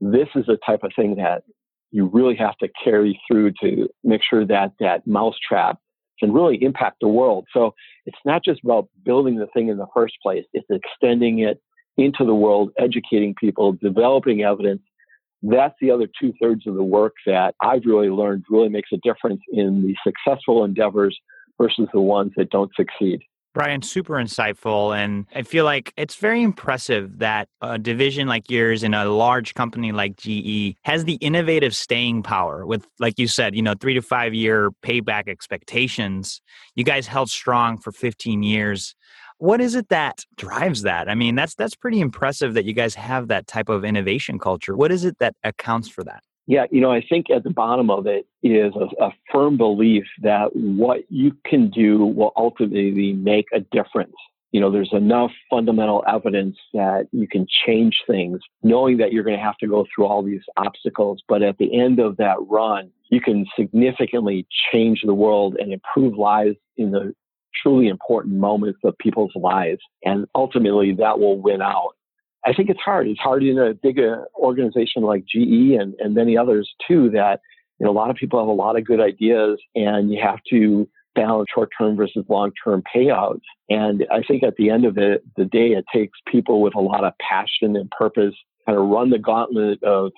This 0.00 0.28
is 0.34 0.46
the 0.46 0.58
type 0.66 0.82
of 0.82 0.92
thing 0.96 1.16
that 1.16 1.42
you 1.90 2.06
really 2.06 2.36
have 2.36 2.56
to 2.58 2.68
carry 2.82 3.20
through 3.26 3.52
to 3.62 3.88
make 4.04 4.20
sure 4.28 4.44
that 4.46 4.72
that 4.80 5.06
mousetrap 5.06 5.78
can 6.18 6.32
really 6.32 6.62
impact 6.62 6.96
the 7.00 7.08
world. 7.08 7.46
So 7.52 7.74
it's 8.04 8.18
not 8.24 8.44
just 8.44 8.60
about 8.64 8.88
building 9.04 9.36
the 9.36 9.46
thing 9.46 9.68
in 9.68 9.78
the 9.78 9.86
first 9.94 10.14
place, 10.22 10.44
it's 10.52 10.66
extending 10.70 11.38
it, 11.38 11.60
into 11.98 12.24
the 12.24 12.34
world, 12.34 12.70
educating 12.78 13.34
people, 13.38 13.72
developing 13.72 14.42
evidence. 14.42 14.80
That's 15.42 15.74
the 15.80 15.90
other 15.90 16.08
two 16.20 16.32
thirds 16.40 16.66
of 16.66 16.74
the 16.74 16.82
work 16.82 17.14
that 17.26 17.54
I've 17.62 17.82
really 17.84 18.08
learned 18.08 18.44
really 18.48 18.68
makes 18.68 18.90
a 18.92 18.96
difference 19.02 19.40
in 19.52 19.82
the 19.82 19.94
successful 20.02 20.64
endeavors 20.64 21.16
versus 21.60 21.88
the 21.92 22.00
ones 22.00 22.32
that 22.36 22.50
don't 22.50 22.70
succeed. 22.76 23.20
Brian, 23.54 23.82
super 23.82 24.14
insightful. 24.14 24.96
And 24.96 25.26
I 25.34 25.42
feel 25.42 25.64
like 25.64 25.92
it's 25.96 26.14
very 26.14 26.42
impressive 26.42 27.18
that 27.18 27.48
a 27.60 27.78
division 27.78 28.28
like 28.28 28.50
yours 28.50 28.84
in 28.84 28.94
a 28.94 29.06
large 29.06 29.54
company 29.54 29.90
like 29.90 30.16
GE 30.16 30.76
has 30.84 31.04
the 31.04 31.14
innovative 31.14 31.74
staying 31.74 32.22
power 32.22 32.64
with, 32.64 32.86
like 33.00 33.18
you 33.18 33.26
said, 33.26 33.56
you 33.56 33.62
know, 33.62 33.74
three 33.80 33.94
to 33.94 34.02
five 34.02 34.32
year 34.32 34.70
payback 34.84 35.28
expectations. 35.28 36.40
You 36.76 36.84
guys 36.84 37.08
held 37.08 37.30
strong 37.30 37.78
for 37.78 37.90
15 37.90 38.44
years. 38.44 38.94
What 39.38 39.60
is 39.60 39.74
it 39.74 39.88
that 39.88 40.24
drives 40.36 40.82
that? 40.82 41.08
I 41.08 41.14
mean, 41.14 41.34
that's 41.34 41.54
that's 41.54 41.74
pretty 41.74 42.00
impressive 42.00 42.54
that 42.54 42.64
you 42.64 42.72
guys 42.72 42.94
have 42.96 43.28
that 43.28 43.46
type 43.46 43.68
of 43.68 43.84
innovation 43.84 44.38
culture. 44.38 44.76
What 44.76 44.92
is 44.92 45.04
it 45.04 45.18
that 45.20 45.34
accounts 45.44 45.88
for 45.88 46.04
that? 46.04 46.22
Yeah, 46.46 46.64
you 46.70 46.80
know, 46.80 46.90
I 46.90 47.02
think 47.06 47.30
at 47.30 47.44
the 47.44 47.50
bottom 47.50 47.90
of 47.90 48.06
it 48.06 48.26
is 48.42 48.72
a, 48.74 49.04
a 49.04 49.10
firm 49.30 49.58
belief 49.58 50.04
that 50.22 50.48
what 50.56 51.00
you 51.10 51.36
can 51.44 51.68
do 51.70 51.98
will 51.98 52.32
ultimately 52.36 53.12
make 53.12 53.46
a 53.52 53.60
difference 53.60 54.14
you 54.50 54.60
know, 54.60 54.70
there's 54.70 54.92
enough 54.92 55.30
fundamental 55.50 56.02
evidence 56.08 56.56
that 56.72 57.06
you 57.12 57.28
can 57.28 57.46
change 57.66 58.02
things, 58.06 58.40
knowing 58.62 58.96
that 58.98 59.12
you're 59.12 59.24
going 59.24 59.36
to 59.36 59.42
have 59.42 59.58
to 59.58 59.66
go 59.66 59.86
through 59.94 60.06
all 60.06 60.22
these 60.22 60.40
obstacles. 60.56 61.22
But 61.28 61.42
at 61.42 61.58
the 61.58 61.78
end 61.78 61.98
of 61.98 62.16
that 62.16 62.36
run, 62.48 62.90
you 63.10 63.20
can 63.20 63.46
significantly 63.58 64.46
change 64.72 65.02
the 65.04 65.14
world 65.14 65.56
and 65.58 65.72
improve 65.72 66.16
lives 66.16 66.56
in 66.78 66.92
the 66.92 67.14
truly 67.62 67.88
important 67.88 68.36
moments 68.36 68.80
of 68.84 68.96
people's 68.98 69.32
lives. 69.34 69.80
And 70.04 70.26
ultimately 70.34 70.94
that 70.98 71.18
will 71.18 71.40
win 71.40 71.62
out. 71.62 71.94
I 72.46 72.52
think 72.52 72.70
it's 72.70 72.80
hard. 72.80 73.08
It's 73.08 73.20
hard 73.20 73.42
in 73.42 73.58
a 73.58 73.74
big 73.74 73.98
uh, 73.98 74.24
organization 74.36 75.02
like 75.02 75.24
GE 75.24 75.74
and, 75.78 75.94
and 75.98 76.14
many 76.14 76.36
others 76.36 76.70
too 76.86 77.10
that 77.10 77.40
you 77.78 77.86
know, 77.86 77.92
a 77.92 77.94
lot 77.94 78.10
of 78.10 78.16
people 78.16 78.38
have 78.38 78.48
a 78.48 78.52
lot 78.52 78.76
of 78.76 78.84
good 78.84 79.00
ideas 79.00 79.58
and 79.74 80.10
you 80.10 80.20
have 80.22 80.40
to 80.50 80.88
balance 81.14 81.48
short 81.52 81.70
term 81.78 81.96
versus 81.96 82.24
long 82.28 82.52
term 82.64 82.82
payouts. 82.94 83.40
And 83.68 84.04
I 84.10 84.22
think 84.22 84.42
at 84.42 84.56
the 84.56 84.70
end 84.70 84.84
of 84.84 84.98
it, 84.98 85.22
the 85.36 85.44
day, 85.44 85.68
it 85.68 85.84
takes 85.92 86.18
people 86.30 86.60
with 86.60 86.74
a 86.74 86.80
lot 86.80 87.04
of 87.04 87.12
passion 87.18 87.76
and 87.76 87.90
purpose 87.90 88.34
kind 88.66 88.78
of 88.78 88.86
run 88.86 89.10
the 89.10 89.18
gauntlet 89.18 89.82
of 89.82 90.12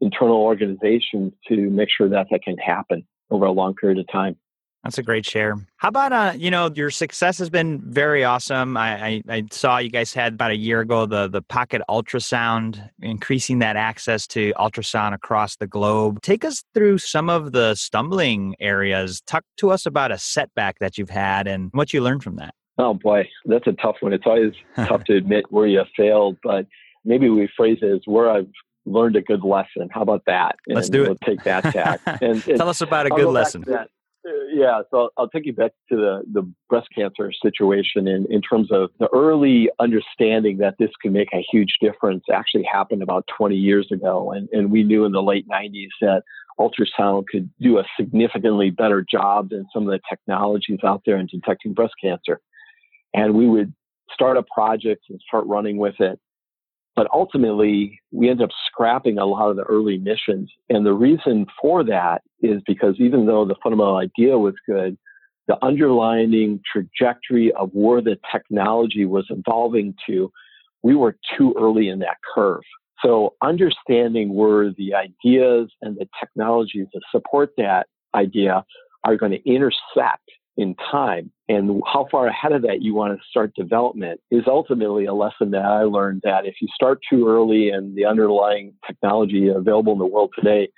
internal 0.00 0.36
organizations 0.36 1.32
to 1.48 1.70
make 1.70 1.88
sure 1.96 2.08
that 2.08 2.26
that 2.30 2.42
can 2.42 2.56
happen 2.58 3.06
over 3.30 3.46
a 3.46 3.52
long 3.52 3.74
period 3.74 3.98
of 3.98 4.06
time. 4.12 4.36
That's 4.84 4.98
a 4.98 5.02
great 5.02 5.24
share. 5.24 5.56
How 5.78 5.88
about 5.88 6.12
uh, 6.12 6.32
you 6.36 6.50
know, 6.50 6.70
your 6.74 6.90
success 6.90 7.38
has 7.38 7.48
been 7.48 7.80
very 7.80 8.22
awesome. 8.22 8.76
I, 8.76 9.06
I, 9.06 9.22
I, 9.30 9.42
saw 9.50 9.78
you 9.78 9.88
guys 9.88 10.12
had 10.12 10.34
about 10.34 10.50
a 10.50 10.56
year 10.56 10.80
ago 10.80 11.06
the 11.06 11.26
the 11.26 11.40
pocket 11.40 11.80
ultrasound, 11.88 12.90
increasing 13.00 13.60
that 13.60 13.76
access 13.76 14.26
to 14.28 14.52
ultrasound 14.58 15.14
across 15.14 15.56
the 15.56 15.66
globe. 15.66 16.20
Take 16.20 16.44
us 16.44 16.62
through 16.74 16.98
some 16.98 17.30
of 17.30 17.52
the 17.52 17.74
stumbling 17.74 18.56
areas. 18.60 19.22
Talk 19.22 19.44
to 19.56 19.70
us 19.70 19.86
about 19.86 20.12
a 20.12 20.18
setback 20.18 20.78
that 20.80 20.98
you've 20.98 21.10
had 21.10 21.46
and 21.46 21.70
what 21.72 21.94
you 21.94 22.02
learned 22.02 22.22
from 22.22 22.36
that. 22.36 22.54
Oh 22.76 22.92
boy, 22.92 23.26
that's 23.46 23.66
a 23.66 23.72
tough 23.72 23.96
one. 24.00 24.12
It's 24.12 24.26
always 24.26 24.52
tough 24.76 25.04
to 25.04 25.16
admit 25.16 25.46
where 25.48 25.66
you 25.66 25.82
failed, 25.96 26.36
but 26.42 26.66
maybe 27.06 27.30
we 27.30 27.48
phrase 27.56 27.78
it 27.80 27.90
as 27.90 28.00
where 28.04 28.30
I've 28.30 28.50
learned 28.84 29.16
a 29.16 29.22
good 29.22 29.44
lesson. 29.44 29.88
How 29.90 30.02
about 30.02 30.24
that? 30.26 30.56
And 30.66 30.76
Let's 30.76 30.90
do 30.90 31.04
it. 31.04 31.08
We'll 31.08 31.16
take 31.24 31.42
that 31.44 31.64
tack. 31.72 32.00
And, 32.20 32.46
and 32.46 32.58
Tell 32.58 32.68
us 32.68 32.82
about 32.82 33.06
a 33.06 33.10
good 33.10 33.28
lesson 33.28 33.64
Uh, 34.26 34.30
yeah, 34.52 34.80
so 34.90 35.10
I'll 35.18 35.28
take 35.28 35.44
you 35.44 35.52
back 35.52 35.72
to 35.90 35.96
the, 35.96 36.22
the 36.32 36.50
breast 36.70 36.88
cancer 36.96 37.30
situation 37.42 38.08
in, 38.08 38.26
in 38.30 38.40
terms 38.40 38.68
of 38.72 38.90
the 38.98 39.08
early 39.12 39.68
understanding 39.78 40.58
that 40.58 40.76
this 40.78 40.90
could 41.02 41.12
make 41.12 41.28
a 41.34 41.44
huge 41.52 41.74
difference 41.80 42.24
actually 42.32 42.64
happened 42.64 43.02
about 43.02 43.26
20 43.36 43.54
years 43.54 43.88
ago. 43.92 44.32
And, 44.32 44.48
and 44.50 44.70
we 44.70 44.82
knew 44.82 45.04
in 45.04 45.12
the 45.12 45.22
late 45.22 45.46
90s 45.48 45.88
that 46.00 46.22
ultrasound 46.58 47.24
could 47.30 47.50
do 47.60 47.78
a 47.78 47.84
significantly 47.98 48.70
better 48.70 49.04
job 49.08 49.50
than 49.50 49.66
some 49.72 49.82
of 49.82 49.90
the 49.90 50.00
technologies 50.08 50.78
out 50.84 51.02
there 51.04 51.18
in 51.18 51.26
detecting 51.26 51.74
breast 51.74 51.94
cancer. 52.02 52.40
And 53.12 53.34
we 53.34 53.46
would 53.46 53.74
start 54.12 54.36
a 54.36 54.44
project 54.54 55.04
and 55.10 55.20
start 55.26 55.46
running 55.46 55.76
with 55.76 56.00
it. 56.00 56.18
But 56.96 57.08
ultimately, 57.12 58.00
we 58.12 58.30
end 58.30 58.40
up 58.40 58.50
scrapping 58.66 59.18
a 59.18 59.26
lot 59.26 59.50
of 59.50 59.56
the 59.56 59.64
early 59.64 59.98
missions. 59.98 60.50
And 60.68 60.86
the 60.86 60.92
reason 60.92 61.46
for 61.60 61.82
that 61.84 62.22
is 62.40 62.62
because 62.66 62.94
even 62.98 63.26
though 63.26 63.44
the 63.44 63.56
fundamental 63.62 63.96
idea 63.96 64.38
was 64.38 64.54
good, 64.66 64.96
the 65.48 65.62
underlying 65.62 66.60
trajectory 66.70 67.52
of 67.52 67.70
where 67.72 68.00
the 68.00 68.16
technology 68.32 69.04
was 69.04 69.26
evolving 69.28 69.94
to, 70.06 70.30
we 70.82 70.94
were 70.94 71.16
too 71.36 71.54
early 71.58 71.88
in 71.88 71.98
that 72.00 72.16
curve. 72.34 72.62
So 73.04 73.34
understanding 73.42 74.34
where 74.34 74.70
the 74.70 74.94
ideas 74.94 75.70
and 75.82 75.96
the 75.96 76.08
technologies 76.18 76.86
to 76.94 77.00
support 77.10 77.50
that 77.58 77.86
idea 78.14 78.64
are 79.04 79.16
going 79.16 79.32
to 79.32 79.48
intersect 79.48 80.22
in 80.56 80.74
time 80.90 81.30
and 81.48 81.82
how 81.84 82.06
far 82.10 82.28
ahead 82.28 82.52
of 82.52 82.62
that 82.62 82.80
you 82.80 82.94
want 82.94 83.18
to 83.18 83.24
start 83.28 83.54
development 83.54 84.20
is 84.30 84.44
ultimately 84.46 85.04
a 85.04 85.12
lesson 85.12 85.50
that 85.50 85.64
I 85.64 85.82
learned 85.82 86.22
that 86.24 86.46
if 86.46 86.54
you 86.60 86.68
start 86.74 87.00
too 87.08 87.28
early 87.28 87.70
and 87.70 87.96
the 87.96 88.04
underlying 88.04 88.74
technology 88.86 89.48
available 89.48 89.92
in 89.92 89.98
the 89.98 90.06
world 90.06 90.32
today 90.34 90.68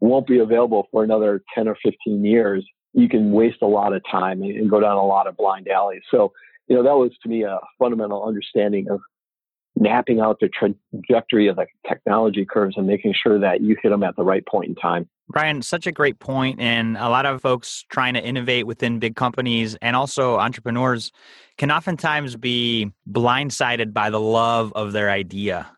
won't 0.00 0.26
be 0.26 0.38
available 0.38 0.86
for 0.92 1.02
another 1.02 1.42
10 1.54 1.68
or 1.68 1.76
15 1.82 2.24
years, 2.24 2.64
you 2.92 3.08
can 3.08 3.32
waste 3.32 3.62
a 3.62 3.66
lot 3.66 3.92
of 3.92 4.02
time 4.10 4.42
and 4.42 4.70
go 4.70 4.80
down 4.80 4.96
a 4.96 5.04
lot 5.04 5.26
of 5.26 5.36
blind 5.36 5.68
alleys. 5.68 6.02
So, 6.10 6.32
you 6.68 6.76
know, 6.76 6.82
that 6.82 6.96
was 6.96 7.10
to 7.22 7.28
me 7.28 7.42
a 7.44 7.58
fundamental 7.78 8.24
understanding 8.24 8.88
of 8.90 9.00
mapping 9.78 10.20
out 10.20 10.38
the 10.40 10.48
trajectory 10.48 11.48
of 11.48 11.56
the 11.56 11.66
technology 11.86 12.46
curves 12.48 12.76
and 12.76 12.86
making 12.86 13.14
sure 13.20 13.38
that 13.38 13.60
you 13.60 13.76
hit 13.82 13.90
them 13.90 14.02
at 14.02 14.16
the 14.16 14.24
right 14.24 14.46
point 14.46 14.68
in 14.68 14.74
time. 14.76 15.08
Brian, 15.28 15.60
such 15.60 15.86
a 15.86 15.92
great 15.92 16.18
point, 16.20 16.60
and 16.60 16.96
a 16.96 17.08
lot 17.08 17.26
of 17.26 17.42
folks 17.42 17.84
trying 17.90 18.14
to 18.14 18.24
innovate 18.24 18.66
within 18.66 18.98
big 18.98 19.16
companies 19.16 19.76
and 19.82 19.96
also 19.96 20.38
entrepreneurs 20.38 21.10
can 21.58 21.70
oftentimes 21.70 22.36
be 22.36 22.92
blindsided 23.10 23.92
by 23.92 24.08
the 24.08 24.20
love 24.20 24.72
of 24.74 24.92
their 24.92 25.10
idea. 25.10 25.70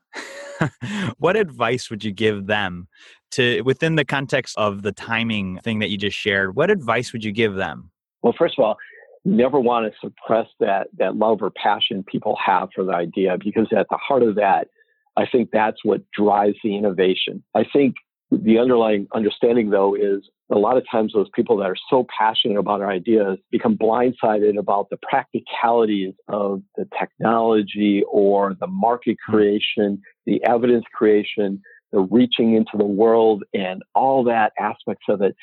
what 1.19 1.37
advice 1.37 1.89
would 1.89 2.05
you 2.05 2.13
give 2.13 2.47
them 2.47 2.89
to 3.31 3.63
within 3.63 3.97
the 3.97 4.05
context 4.05 4.57
of 4.59 4.83
the 4.83 4.93
timing 4.93 5.59
thing 5.61 5.79
that 5.79 5.89
you 5.89 5.97
just 5.97 6.17
shared? 6.17 6.55
What 6.55 6.71
advice 6.71 7.13
would 7.13 7.25
you 7.25 7.33
give 7.33 7.55
them? 7.55 7.91
Well, 8.23 8.35
first 8.37 8.59
of 8.59 8.65
all, 8.65 8.77
never 9.25 9.61
want 9.61 9.93
to 9.93 9.99
suppress 10.01 10.47
that 10.61 10.89
that 10.99 11.17
love 11.17 11.43
or 11.43 11.51
passion 11.51 12.05
people 12.05 12.37
have 12.45 12.69
for 12.75 12.85
the 12.85 12.93
idea 12.93 13.37
because 13.43 13.67
at 13.77 13.87
the 13.91 13.97
heart 13.97 14.23
of 14.23 14.37
that, 14.37 14.69
I 15.17 15.27
think 15.27 15.51
that's 15.53 15.85
what 15.85 16.03
drives 16.13 16.57
the 16.63 16.77
innovation. 16.77 17.43
I 17.55 17.65
think 17.73 17.97
the 18.31 18.59
underlying 18.59 19.07
understanding, 19.15 19.71
though, 19.71 19.95
is 19.95 20.29
a 20.51 20.59
lot 20.59 20.77
of 20.77 20.85
times 20.91 21.13
those 21.13 21.31
people 21.35 21.57
that 21.59 21.65
are 21.65 21.77
so 21.89 22.07
passionate 22.17 22.59
about 22.59 22.81
our 22.81 22.91
ideas 22.91 23.39
become 23.51 23.77
blindsided 23.77 24.59
about 24.59 24.91
the 24.91 24.99
practicalities 24.99 26.15
of 26.29 26.63
the 26.77 26.87
technology 26.99 28.03
or 28.11 28.55
the 28.61 28.67
market 28.67 29.17
hmm. 29.27 29.33
creation, 29.33 30.03
the 30.27 30.43
evidence 30.45 30.85
creation, 30.95 31.63
the 31.93 32.01
reaching 32.01 32.55
into 32.55 32.77
the 32.77 32.85
world, 32.85 33.45
and 33.55 33.83
all 33.95 34.25
that 34.25 34.53
aspects 34.59 35.07
of 35.09 35.23
it. 35.23 35.35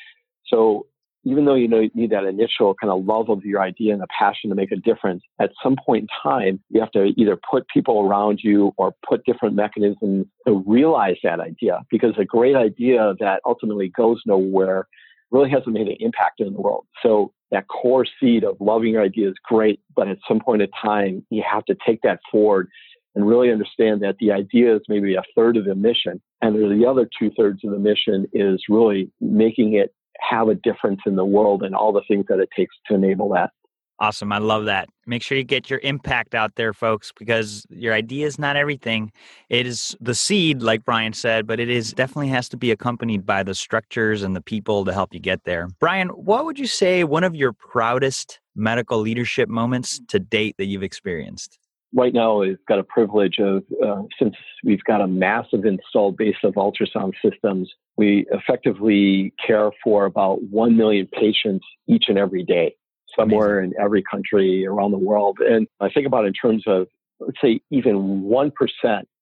So 0.46 0.86
even 1.26 1.44
though 1.44 1.56
you 1.56 1.66
know 1.66 1.80
you 1.80 1.90
need 1.94 2.10
that 2.10 2.24
initial 2.24 2.74
kind 2.80 2.92
of 2.92 3.04
love 3.04 3.28
of 3.28 3.44
your 3.44 3.60
idea 3.60 3.92
and 3.92 4.00
the 4.00 4.06
passion 4.16 4.48
to 4.48 4.54
make 4.54 4.70
a 4.70 4.76
difference, 4.76 5.24
at 5.40 5.50
some 5.60 5.74
point 5.84 6.04
in 6.04 6.30
time, 6.30 6.60
you 6.70 6.80
have 6.80 6.92
to 6.92 7.12
either 7.16 7.36
put 7.50 7.66
people 7.68 8.06
around 8.06 8.40
you 8.44 8.72
or 8.76 8.94
put 9.06 9.24
different 9.26 9.56
mechanisms 9.56 10.26
to 10.46 10.62
realize 10.64 11.16
that 11.24 11.40
idea. 11.40 11.80
Because 11.90 12.14
a 12.16 12.24
great 12.24 12.54
idea 12.54 13.14
that 13.18 13.40
ultimately 13.44 13.88
goes 13.88 14.22
nowhere 14.24 14.86
really 15.32 15.50
hasn't 15.50 15.72
made 15.72 15.88
an 15.88 15.96
impact 15.98 16.38
in 16.38 16.52
the 16.52 16.60
world. 16.60 16.86
So 17.02 17.32
that 17.50 17.66
core 17.66 18.06
seed 18.20 18.44
of 18.44 18.56
loving 18.60 18.92
your 18.92 19.02
idea 19.02 19.28
is 19.28 19.34
great, 19.42 19.80
but 19.96 20.06
at 20.06 20.18
some 20.28 20.38
point 20.38 20.62
in 20.62 20.68
time, 20.80 21.26
you 21.30 21.42
have 21.50 21.64
to 21.64 21.76
take 21.84 22.02
that 22.02 22.20
forward 22.30 22.68
and 23.16 23.26
really 23.26 23.50
understand 23.50 24.02
that 24.02 24.16
the 24.20 24.30
idea 24.30 24.76
is 24.76 24.82
maybe 24.88 25.16
a 25.16 25.22
third 25.34 25.56
of 25.56 25.64
the 25.64 25.74
mission. 25.74 26.20
And 26.42 26.54
the 26.54 26.86
other 26.86 27.08
two 27.18 27.30
thirds 27.36 27.64
of 27.64 27.72
the 27.72 27.78
mission 27.78 28.26
is 28.32 28.62
really 28.68 29.10
making 29.20 29.72
it 29.72 29.92
have 30.20 30.48
a 30.48 30.54
difference 30.54 31.00
in 31.06 31.16
the 31.16 31.24
world 31.24 31.62
and 31.62 31.74
all 31.74 31.92
the 31.92 32.02
things 32.08 32.26
that 32.28 32.38
it 32.38 32.48
takes 32.56 32.74
to 32.88 32.94
enable 32.94 33.28
that. 33.30 33.50
Awesome. 33.98 34.30
I 34.30 34.38
love 34.38 34.66
that. 34.66 34.88
Make 35.06 35.22
sure 35.22 35.38
you 35.38 35.44
get 35.44 35.70
your 35.70 35.80
impact 35.82 36.34
out 36.34 36.56
there, 36.56 36.74
folks, 36.74 37.12
because 37.18 37.64
your 37.70 37.94
idea 37.94 38.26
is 38.26 38.38
not 38.38 38.54
everything. 38.54 39.10
It 39.48 39.66
is 39.66 39.96
the 40.00 40.14
seed, 40.14 40.60
like 40.60 40.84
Brian 40.84 41.14
said, 41.14 41.46
but 41.46 41.60
it 41.60 41.70
is 41.70 41.94
definitely 41.94 42.28
has 42.28 42.48
to 42.50 42.58
be 42.58 42.70
accompanied 42.70 43.24
by 43.24 43.42
the 43.42 43.54
structures 43.54 44.22
and 44.22 44.36
the 44.36 44.42
people 44.42 44.84
to 44.84 44.92
help 44.92 45.14
you 45.14 45.20
get 45.20 45.44
there. 45.44 45.68
Brian, 45.80 46.08
what 46.08 46.44
would 46.44 46.58
you 46.58 46.66
say 46.66 47.04
one 47.04 47.24
of 47.24 47.34
your 47.34 47.54
proudest 47.54 48.38
medical 48.54 48.98
leadership 48.98 49.48
moments 49.48 49.98
to 50.08 50.18
date 50.18 50.56
that 50.58 50.66
you've 50.66 50.82
experienced? 50.82 51.58
Right 51.94 52.12
now 52.12 52.40
we've 52.40 52.64
got 52.68 52.78
a 52.78 52.84
privilege 52.84 53.38
of 53.38 53.62
uh, 53.84 54.02
since 54.18 54.34
we've 54.64 54.82
got 54.84 55.00
a 55.00 55.06
massive 55.06 55.64
installed 55.64 56.16
base 56.16 56.36
of 56.42 56.54
ultrasound 56.54 57.12
systems 57.24 57.72
we 57.96 58.26
effectively 58.30 59.32
care 59.44 59.70
for 59.82 60.04
about 60.04 60.42
1 60.44 60.76
million 60.76 61.06
patients 61.06 61.64
each 61.88 62.04
and 62.08 62.18
every 62.18 62.42
day 62.42 62.74
somewhere 63.16 63.60
Amazing. 63.60 63.74
in 63.78 63.84
every 63.84 64.02
country 64.02 64.66
around 64.66 64.92
the 64.92 64.98
world 64.98 65.38
and 65.40 65.66
i 65.80 65.88
think 65.88 66.06
about 66.06 66.26
in 66.26 66.32
terms 66.32 66.64
of 66.66 66.86
let's 67.20 67.40
say 67.40 67.60
even 67.70 68.22
1% 68.24 68.52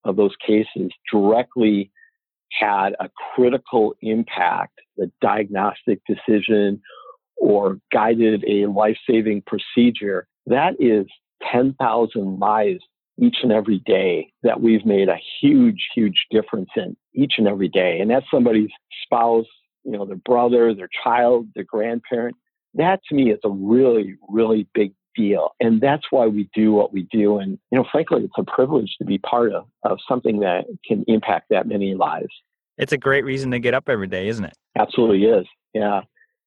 of 0.05 0.17
those 0.17 0.35
cases 0.45 0.91
directly 1.13 1.91
had 2.51 2.91
a 3.01 3.09
critical 3.35 3.95
impact 4.03 4.81
the 4.97 5.11
diagnostic 5.21 6.01
decision 6.07 6.81
or 7.37 7.79
guided 7.93 8.45
a 8.49 8.67
life-saving 8.67 9.43
procedure 9.43 10.27
that 10.47 10.75
is 10.79 11.07
10,000 11.53 12.39
lives 12.39 12.81
each 13.21 13.37
and 13.43 13.53
every 13.53 13.81
day 13.87 14.33
that 14.43 14.61
we've 14.61 14.85
made 14.85 15.09
a 15.09 15.19
huge, 15.41 15.89
huge 15.95 16.27
difference 16.31 16.71
in 16.77 16.97
each 17.15 17.35
and 17.39 17.47
every 17.47 17.69
day. 17.69 18.01
And 18.01 18.11
that's 18.11 18.27
somebody's 18.31 18.71
spouse, 19.05 19.47
you 19.85 19.93
know, 19.93 20.05
their 20.05 20.17
brother, 20.17 20.75
their 20.75 20.89
child, 21.05 21.49
their 21.55 21.65
grandparent. 21.65 22.37
That 22.75 23.01
to 23.09 23.15
me 23.15 23.31
is 23.31 23.39
a 23.45 23.51
really, 23.51 24.17
really 24.29 24.67
big 24.75 24.93
deal. 25.15 25.51
And 25.61 25.81
that's 25.81 26.05
why 26.11 26.27
we 26.27 26.49
do 26.55 26.73
what 26.73 26.93
we 26.93 27.05
do. 27.13 27.39
And, 27.39 27.59
you 27.71 27.79
know, 27.79 27.85
frankly, 27.91 28.25
it's 28.25 28.35
a 28.37 28.43
privilege 28.43 28.97
to 28.99 29.05
be 29.05 29.19
part 29.19 29.53
of, 29.53 29.67
of 29.85 29.99
something 30.09 30.41
that 30.41 30.65
can 30.85 31.05
impact 31.07 31.47
that 31.51 31.69
many 31.69 31.95
lives. 31.95 32.33
It's 32.79 32.93
a 32.93 32.99
great 32.99 33.25
reason 33.25 33.53
to 33.53 33.61
get 33.61 33.75
up 33.75 33.89
every 33.89 34.09
day, 34.09 34.27
isn't 34.27 34.45
it? 34.45 34.55
Absolutely 34.77 35.25
is. 35.25 35.47
Yeah 35.73 36.01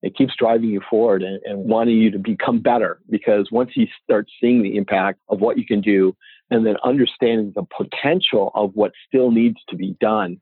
it 0.04 0.16
keeps 0.16 0.36
driving 0.38 0.70
you 0.70 0.82
forward 0.90 1.24
and, 1.24 1.42
and, 1.44 1.60
wanting 1.66 1.98
you 1.98 2.12
to 2.12 2.20
become 2.20 2.60
better 2.60 3.00
because 3.10 3.50
once 3.52 3.72
you 3.76 3.88
start 4.04 4.28
seeing 4.40 4.62
the 4.62 4.78
impact 4.78 5.20
of 5.30 5.40
what 5.40 5.58
you 5.58 5.66
can 5.66 5.82
do 5.82 6.16
and 6.52 6.66
then 6.66 6.76
understanding 6.84 7.52
the 7.56 7.66
potential 7.76 8.52
of 8.54 8.72
what 8.76 8.92
still 9.08 9.32
needs 9.32 9.58
to 9.70 9.76
be 9.76 9.96
done, 10.00 10.40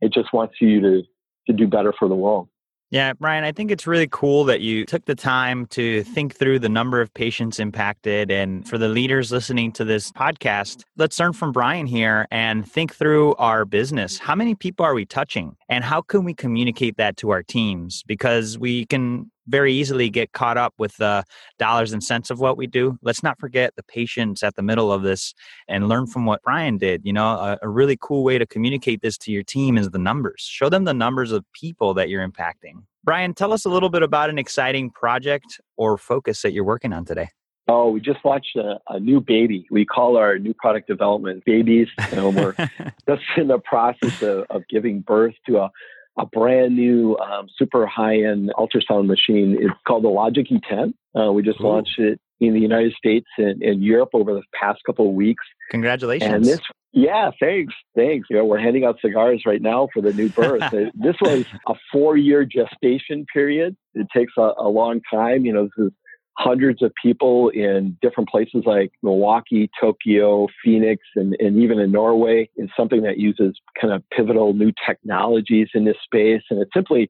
it 0.00 0.12
just 0.12 0.32
wants 0.32 0.56
you 0.60 0.80
to, 0.80 1.02
to 1.46 1.52
do 1.52 1.66
better 1.66 1.94
for 1.96 2.08
the 2.08 2.14
world. 2.14 2.48
Yeah, 2.90 3.14
Brian, 3.14 3.42
I 3.42 3.50
think 3.50 3.72
it's 3.72 3.88
really 3.88 4.06
cool 4.06 4.44
that 4.44 4.60
you 4.60 4.84
took 4.84 5.06
the 5.06 5.16
time 5.16 5.66
to 5.66 6.04
think 6.04 6.36
through 6.36 6.60
the 6.60 6.68
number 6.68 7.00
of 7.00 7.12
patients 7.12 7.58
impacted. 7.58 8.30
And 8.30 8.66
for 8.68 8.78
the 8.78 8.88
leaders 8.88 9.32
listening 9.32 9.72
to 9.72 9.84
this 9.84 10.12
podcast, 10.12 10.84
let's 10.96 11.18
learn 11.18 11.32
from 11.32 11.50
Brian 11.50 11.86
here 11.86 12.28
and 12.30 12.70
think 12.70 12.94
through 12.94 13.34
our 13.36 13.64
business. 13.64 14.18
How 14.18 14.36
many 14.36 14.54
people 14.54 14.86
are 14.86 14.94
we 14.94 15.04
touching? 15.04 15.56
And 15.68 15.82
how 15.82 16.00
can 16.00 16.22
we 16.22 16.32
communicate 16.32 16.96
that 16.96 17.16
to 17.18 17.30
our 17.30 17.42
teams? 17.42 18.04
Because 18.06 18.56
we 18.56 18.86
can 18.86 19.32
very 19.46 19.72
easily 19.72 20.10
get 20.10 20.32
caught 20.32 20.56
up 20.56 20.74
with 20.78 20.96
the 20.96 21.24
dollars 21.58 21.92
and 21.92 22.02
cents 22.02 22.30
of 22.30 22.40
what 22.40 22.56
we 22.56 22.66
do. 22.66 22.98
Let's 23.02 23.22
not 23.22 23.38
forget 23.38 23.74
the 23.76 23.82
patients 23.82 24.42
at 24.42 24.56
the 24.56 24.62
middle 24.62 24.92
of 24.92 25.02
this 25.02 25.34
and 25.68 25.88
learn 25.88 26.06
from 26.06 26.26
what 26.26 26.42
Brian 26.42 26.78
did. 26.78 27.02
You 27.04 27.12
know, 27.12 27.26
a, 27.26 27.58
a, 27.62 27.68
really 27.68 27.98
cool 28.00 28.24
way 28.24 28.38
to 28.38 28.46
communicate 28.46 29.02
this 29.02 29.18
to 29.18 29.32
your 29.32 29.42
team 29.42 29.76
is 29.76 29.90
the 29.90 29.98
numbers. 29.98 30.40
Show 30.40 30.68
them 30.68 30.84
the 30.84 30.94
numbers 30.94 31.32
of 31.32 31.44
people 31.52 31.94
that 31.94 32.08
you're 32.08 32.26
impacting. 32.26 32.84
Brian, 33.04 33.34
tell 33.34 33.52
us 33.52 33.64
a 33.64 33.68
little 33.68 33.90
bit 33.90 34.02
about 34.02 34.30
an 34.30 34.38
exciting 34.38 34.90
project 34.90 35.60
or 35.76 35.96
focus 35.98 36.42
that 36.42 36.52
you're 36.52 36.64
working 36.64 36.92
on 36.92 37.04
today. 37.04 37.28
Oh, 37.68 37.90
we 37.90 38.00
just 38.00 38.24
launched 38.24 38.56
a, 38.56 38.78
a, 38.88 39.00
new 39.00 39.20
baby. 39.20 39.66
We 39.72 39.84
call 39.84 40.16
our 40.16 40.38
new 40.38 40.54
product 40.54 40.86
development 40.86 41.44
babies. 41.44 41.88
And 41.98 42.36
we're 42.36 42.54
just 43.08 43.22
in 43.36 43.48
the 43.48 43.58
process 43.58 44.22
of, 44.22 44.44
of 44.50 44.62
giving 44.68 45.00
birth 45.00 45.34
to 45.46 45.58
a 45.58 45.70
a 46.18 46.26
brand 46.26 46.74
new 46.76 47.16
um, 47.18 47.46
super 47.56 47.86
high 47.86 48.22
end 48.22 48.52
ultrasound 48.56 49.06
machine. 49.06 49.56
It's 49.60 49.74
called 49.86 50.04
the 50.04 50.08
Logiq 50.08 50.50
E10. 50.50 50.92
Uh, 51.18 51.32
we 51.32 51.42
just 51.42 51.60
Ooh. 51.60 51.64
launched 51.64 51.98
it 51.98 52.20
in 52.40 52.52
the 52.52 52.60
United 52.60 52.92
States 52.94 53.26
and, 53.38 53.62
and 53.62 53.82
Europe 53.82 54.10
over 54.12 54.34
the 54.34 54.42
past 54.58 54.80
couple 54.84 55.08
of 55.08 55.14
weeks. 55.14 55.44
Congratulations. 55.70 56.32
And 56.32 56.44
this, 56.44 56.60
yeah, 56.92 57.30
thanks. 57.40 57.74
Thanks. 57.94 58.28
You 58.30 58.36
know, 58.36 58.44
we're 58.44 58.58
handing 58.58 58.84
out 58.84 58.98
cigars 59.00 59.42
right 59.46 59.60
now 59.60 59.88
for 59.92 60.00
the 60.00 60.12
new 60.12 60.28
birth. 60.28 60.62
this 60.94 61.16
was 61.20 61.44
a 61.66 61.74
four 61.92 62.16
year 62.16 62.44
gestation 62.44 63.26
period. 63.32 63.76
It 63.94 64.06
takes 64.14 64.32
a, 64.38 64.52
a 64.58 64.68
long 64.68 65.00
time. 65.10 65.44
You 65.44 65.52
know, 65.52 65.64
this 65.64 65.86
is 65.86 65.92
hundreds 66.38 66.82
of 66.82 66.92
people 67.02 67.48
in 67.48 67.96
different 68.02 68.28
places 68.28 68.62
like 68.66 68.92
Milwaukee, 69.02 69.70
Tokyo, 69.80 70.48
Phoenix, 70.62 71.02
and, 71.16 71.34
and 71.38 71.62
even 71.62 71.78
in 71.78 71.90
Norway 71.90 72.48
is 72.56 72.68
something 72.76 73.02
that 73.02 73.18
uses 73.18 73.58
kind 73.80 73.92
of 73.92 74.02
pivotal 74.10 74.52
new 74.52 74.72
technologies 74.86 75.68
in 75.74 75.84
this 75.84 75.96
space. 76.04 76.42
And 76.50 76.60
it 76.60 76.68
simply 76.74 77.08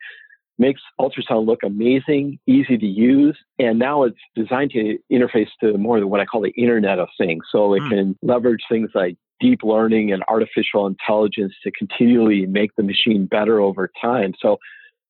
makes 0.59 0.80
ultrasound 1.00 1.47
look 1.47 1.61
amazing, 1.64 2.38
easy 2.47 2.78
to 2.78 2.87
use. 2.87 3.37
And 3.59 3.78
now 3.78 4.04
it's 4.04 4.16
designed 4.35 4.71
to 4.73 4.99
interface 5.12 5.49
to 5.61 5.76
more 5.76 5.99
than 5.99 6.09
what 6.09 6.21
I 6.21 6.25
call 6.25 6.40
the 6.40 6.54
Internet 6.56 6.99
of 6.99 7.09
Things. 7.18 7.45
So 7.50 7.75
it 7.75 7.80
mm. 7.80 7.90
can 7.90 8.18
leverage 8.23 8.62
things 8.71 8.90
like 8.95 9.16
deep 9.40 9.61
learning 9.62 10.12
and 10.12 10.23
artificial 10.28 10.87
intelligence 10.87 11.52
to 11.64 11.71
continually 11.73 12.47
make 12.47 12.71
the 12.76 12.83
machine 12.83 13.26
better 13.26 13.61
over 13.61 13.90
time. 14.00 14.33
So 14.40 14.59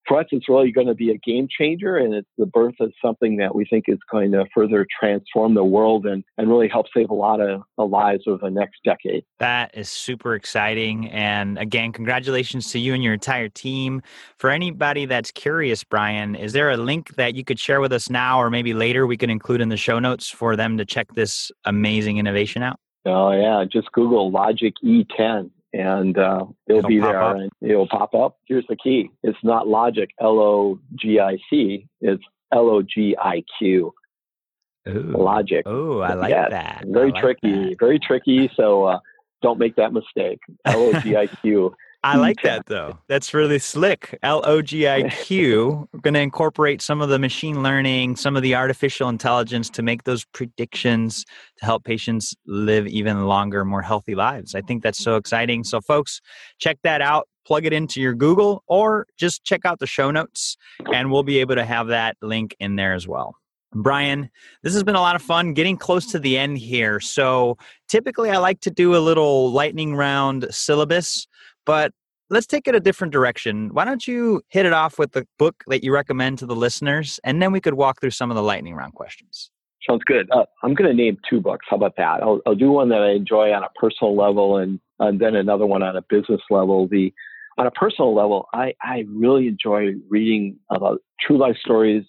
for 0.07 0.21
us, 0.21 0.27
it's 0.31 0.49
really 0.49 0.71
going 0.71 0.87
to 0.87 0.95
be 0.95 1.11
a 1.11 1.19
game 1.19 1.49
changer, 1.49 1.97
and 1.97 2.15
it's 2.15 2.29
the 2.39 2.47
birth 2.47 2.75
of 2.81 2.93
something 3.05 3.37
that 3.39 3.55
we 3.55 3.65
think 3.65 3.85
is 3.89 3.99
going 4.11 4.33
to 4.33 4.45
further 4.55 4.87
transform 4.99 5.55
the 5.55 5.65
world 5.65 6.07
and, 6.07 6.25
and 6.39 6.49
really 6.49 6.69
help 6.69 6.87
save 6.95 7.11
a 7.11 7.15
lot 7.15 7.41
of 7.41 7.63
lives 7.79 8.25
over 8.27 8.39
the 8.43 8.51
next 8.51 8.81
decade. 8.85 9.25
That 9.39 9.77
is 9.77 9.89
super 9.89 10.35
exciting. 10.35 11.09
And 11.11 11.59
again, 11.59 11.93
congratulations 11.93 12.71
to 12.73 12.79
you 12.79 12.95
and 12.95 13.03
your 13.03 13.15
entire 13.15 13.49
team. 13.49 14.03
For 14.39 14.51
anybody 14.51 15.07
that's 15.07 15.31
curious, 15.31 15.83
Brian, 15.85 16.35
is 16.37 16.53
there 16.53 16.71
a 16.71 16.77
link 16.77 17.17
that 17.17 17.35
you 17.35 17.45
could 17.45 17.59
share 17.59 17.81
with 17.81 17.93
us 17.93 18.09
now 18.09 18.41
or 18.41 18.51
maybe 18.51 18.75
later 18.75 19.07
we 19.07 19.17
can 19.17 19.31
include 19.31 19.61
in 19.61 19.69
the 19.69 19.77
show 19.77 19.99
notes 19.99 20.29
for 20.29 20.57
them 20.57 20.79
to 20.79 20.85
check 20.85 21.15
this 21.15 21.51
amazing 21.65 22.19
innovation 22.19 22.63
out? 22.63 22.79
Oh, 23.05 23.33
yeah. 23.33 23.65
Just 23.71 23.91
Google 23.93 24.33
Logiq 24.33 24.73
E10 24.85 25.51
and 25.77 26.17
uh, 26.17 26.47
it'll, 26.67 26.79
it'll, 26.79 26.89
be 26.89 26.99
there 26.99 27.23
up. 27.23 27.37
and 27.37 27.51
it'll 27.61 27.89
pop 27.89 28.15
up. 28.15 28.39
Here's 28.47 28.67
the 28.69 28.77
key: 28.77 29.11
it's 29.23 29.39
not 29.43 29.69
logic, 29.69 30.11
L 30.21 30.39
O 30.39 30.81
G 30.95 31.21
I 31.21 31.37
C. 31.51 31.87
It's 32.01 32.23
L 32.53 32.71
O 32.71 32.83
G 32.83 33.17
I 33.21 33.43
Q. 33.59 33.93
Logic. 34.87 35.65
Oh, 35.67 35.99
I 35.99 36.15
like 36.15 36.31
yes, 36.31 36.51
that. 36.51 36.85
Very 36.87 37.11
like 37.11 37.21
tricky. 37.21 37.71
That. 37.71 37.77
Very 37.79 37.99
tricky. 37.99 38.51
So 38.57 38.85
uh, 38.85 39.01
don't 39.43 39.59
make 39.59 39.77
that 39.77 39.93
mistake. 39.93 40.39
L 40.65 40.81
O 40.81 41.01
G 41.01 41.17
I 41.17 41.27
Q. 41.27 41.75
I 42.03 42.15
hmm. 42.15 42.21
like 42.21 42.43
that 42.43 42.67
though. 42.67 42.99
That's 43.09 43.35
really 43.35 43.59
slick. 43.59 44.19
L 44.23 44.43
O 44.45 44.63
G 44.63 44.89
I 44.89 45.09
Q. 45.09 45.89
We're 45.93 46.01
going 46.01 46.15
to 46.15 46.21
incorporate 46.21 46.83
some 46.83 47.01
of 47.01 47.09
the 47.09 47.19
machine 47.19 47.63
learning, 47.63 48.17
some 48.17 48.37
of 48.37 48.43
the 48.43 48.55
artificial 48.55 49.09
intelligence 49.09 49.71
to 49.71 49.83
make 49.83 50.05
those 50.05 50.25
predictions 50.27 51.25
to 51.59 51.65
help 51.65 51.85
patients 51.85 52.35
live 52.47 52.87
even 52.87 53.27
longer, 53.27 53.65
more 53.65 53.83
healthy 53.83 54.15
lives. 54.15 54.55
I 54.55 54.61
think 54.61 54.83
that's 54.83 55.03
so 55.03 55.17
exciting. 55.17 55.65
So, 55.65 55.81
folks, 55.81 56.21
check 56.59 56.79
that 56.83 57.01
out. 57.01 57.29
Plug 57.47 57.65
it 57.65 57.73
into 57.73 58.01
your 58.01 58.15
Google 58.15 58.65
or 58.67 59.07
just 59.17 59.45
check 59.45 59.65
out 59.65 59.79
the 59.79 59.87
show 59.87 60.11
notes, 60.11 60.57
and 60.93 61.13
we'll 61.13 61.23
be 61.23 61.39
able 61.39 61.55
to 61.55 61.65
have 61.65 61.89
that 61.89 62.17
link 62.21 62.57
in 62.59 62.77
there 62.77 62.93
as 62.93 63.07
well. 63.07 63.37
Brian, 63.73 64.31
this 64.63 64.73
has 64.73 64.83
been 64.83 64.95
a 64.95 65.01
lot 65.01 65.17
of 65.17 65.23
fun 65.23 65.53
getting 65.53 65.77
close 65.77 66.07
to 66.07 66.19
the 66.19 66.39
end 66.39 66.59
here. 66.59 66.99
So, 66.99 67.59
typically, 67.89 68.31
I 68.31 68.39
like 68.39 68.61
to 68.61 68.71
do 68.71 68.97
a 68.97 68.99
little 68.99 69.53
lightning 69.53 69.95
round 69.95 70.47
syllabus 70.51 71.27
but 71.67 71.93
let's 72.31 72.47
take 72.47 72.67
it 72.67 72.75
a 72.75 72.81
different 72.81 73.13
direction. 73.13 73.69
Why 73.73 73.85
don't 73.85 74.07
you 74.07 74.43
hit 74.49 74.65
it 74.65 74.73
off 74.73 74.99
with 74.99 75.13
the 75.13 75.27
book 75.39 75.63
that 75.67 75.85
you 75.85 75.93
recommend 75.93 76.39
to 76.39 76.47
the 76.47 76.57
listeners, 76.57 77.21
and 77.25 77.43
then 77.43 77.53
we 77.53 77.61
could 77.61 77.75
walk 77.75 78.01
through 78.01 78.11
some 78.11 78.31
of 78.31 78.37
the 78.37 78.43
lightning 78.43 78.75
round 78.75 78.95
questions. 78.95 79.51
Sounds 79.89 80.03
good. 80.05 80.29
Uh, 80.33 80.45
I'm 80.65 80.75
going 80.75 80.91
to 80.91 80.97
name 80.97 81.19
two 81.29 81.41
books. 81.41 81.67
How 81.69 81.77
about 81.77 81.97
that? 81.97 82.23
I'll, 82.23 82.41
I'll, 82.47 82.57
do 82.57 82.73
one 82.73 82.89
that 82.89 83.03
I 83.03 83.11
enjoy 83.11 83.53
on 83.53 83.63
a 83.63 83.69
personal 83.81 84.17
level, 84.17 84.57
and, 84.57 84.81
and 84.99 85.21
then 85.21 85.37
another 85.37 85.67
one 85.67 85.83
on 85.83 85.95
a 85.97 86.03
business 86.09 86.41
level. 86.51 86.89
The 86.89 87.13
on 87.59 87.67
a 87.67 87.71
personal 87.71 88.15
level, 88.15 88.49
I, 88.53 88.75
I 88.83 89.05
really 89.09 89.49
enjoy 89.49 89.93
reading 90.09 90.59
about 90.71 91.01
true 91.21 91.39
life 91.39 91.57
stories 91.59 92.05